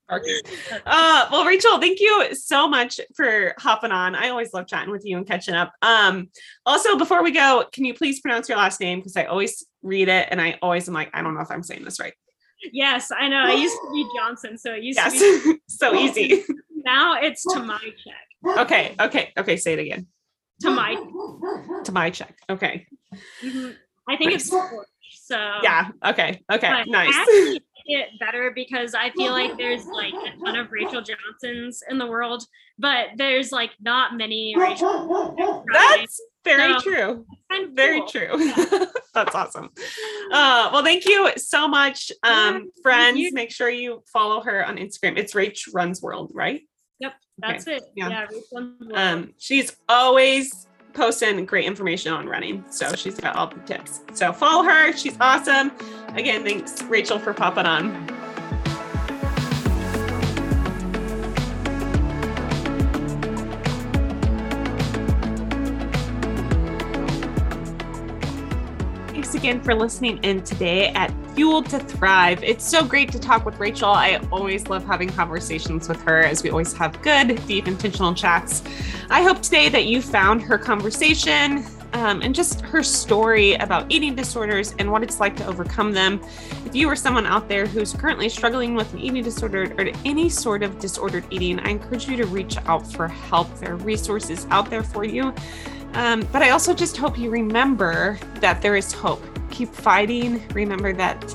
[0.87, 4.15] Uh, well, Rachel, thank you so much for hopping on.
[4.15, 5.73] I always love chatting with you and catching up.
[5.81, 6.29] Um,
[6.67, 8.99] also, before we go, can you please pronounce your last name?
[8.99, 11.63] Because I always read it and I always am like, I don't know if I'm
[11.63, 12.13] saying this right.
[12.73, 13.43] Yes, I know.
[13.45, 15.11] I used to be Johnson, so it used to
[15.45, 16.45] be so easy.
[16.85, 18.59] now it's Tomajczyk.
[18.59, 19.57] Okay, okay, okay.
[19.57, 20.07] Say it again.
[20.63, 20.95] To my
[21.85, 22.33] Tomajczyk.
[22.51, 22.87] Okay.
[23.43, 23.75] mhm.
[24.09, 24.63] I think it's Nice.
[24.63, 24.85] Porsche,
[25.15, 25.89] so Yeah.
[26.05, 26.43] Okay.
[26.53, 26.69] Okay.
[26.71, 27.15] But Nice.
[27.15, 31.99] Actually, it better because I feel like there's like a ton of Rachel Johnsons in
[31.99, 32.45] the world,
[32.79, 35.65] but there's like not many Rachel.
[35.73, 37.27] That's very So, true.
[37.51, 38.09] Kind of Very cool.
[38.09, 38.53] true.
[39.15, 39.71] That's awesome.
[40.33, 43.33] Uh, well, thank you so much, Yeah, um, friends.
[43.33, 45.17] Make sure you follow her on Instagram.
[45.17, 46.63] It's Rach Runs World, right?
[47.01, 47.83] Yep, that's it.
[47.97, 48.09] yeah.
[48.09, 48.21] Yeah.
[48.25, 48.93] Rachel Johnson's world.
[48.99, 54.01] Um, she's always posting great information on running, so she's got all the tips.
[54.15, 54.93] So follow her.
[54.97, 55.73] She's awesome.
[56.15, 58.07] Again, thanks, Rachel, for popping on.
[69.09, 72.45] Thanks again for listening in today at Fueled to Thrive.
[72.45, 73.89] It's so great to talk with Rachel.
[73.89, 78.63] I always love having conversations with her as we always have good, deep, intentional chats.
[79.11, 84.15] I hope today that you found her conversation um, and just her story about eating
[84.15, 86.21] disorders and what it's like to overcome them.
[86.67, 90.29] If you are someone out there who's currently struggling with an eating disorder or any
[90.29, 93.53] sort of disordered eating, I encourage you to reach out for help.
[93.59, 95.35] There are resources out there for you.
[95.95, 99.23] Um, but I also just hope you remember that there is hope.
[99.51, 100.47] Keep fighting.
[100.49, 101.35] Remember that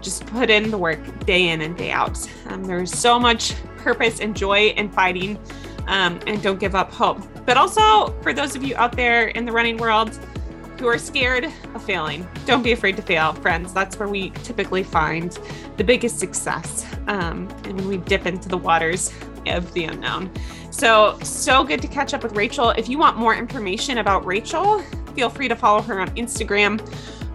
[0.00, 2.18] just put in the work day in and day out.
[2.46, 5.38] Um, there's so much purpose and joy in fighting,
[5.86, 7.20] um, and don't give up hope.
[7.44, 10.14] But also, for those of you out there in the running world
[10.78, 11.44] who are scared
[11.74, 13.72] of failing, don't be afraid to fail, friends.
[13.72, 15.36] That's where we typically find
[15.76, 16.86] the biggest success.
[17.08, 19.12] Um, and when we dip into the waters
[19.46, 20.30] of the unknown.
[20.78, 22.70] So, so good to catch up with Rachel.
[22.70, 24.80] If you want more information about Rachel,
[25.16, 26.80] feel free to follow her on Instagram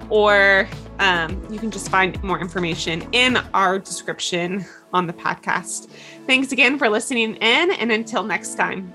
[0.09, 0.65] or
[0.99, 4.63] um, you can just find more information in our description
[4.93, 5.89] on the podcast.
[6.25, 8.93] Thanks again for listening in, and until next time.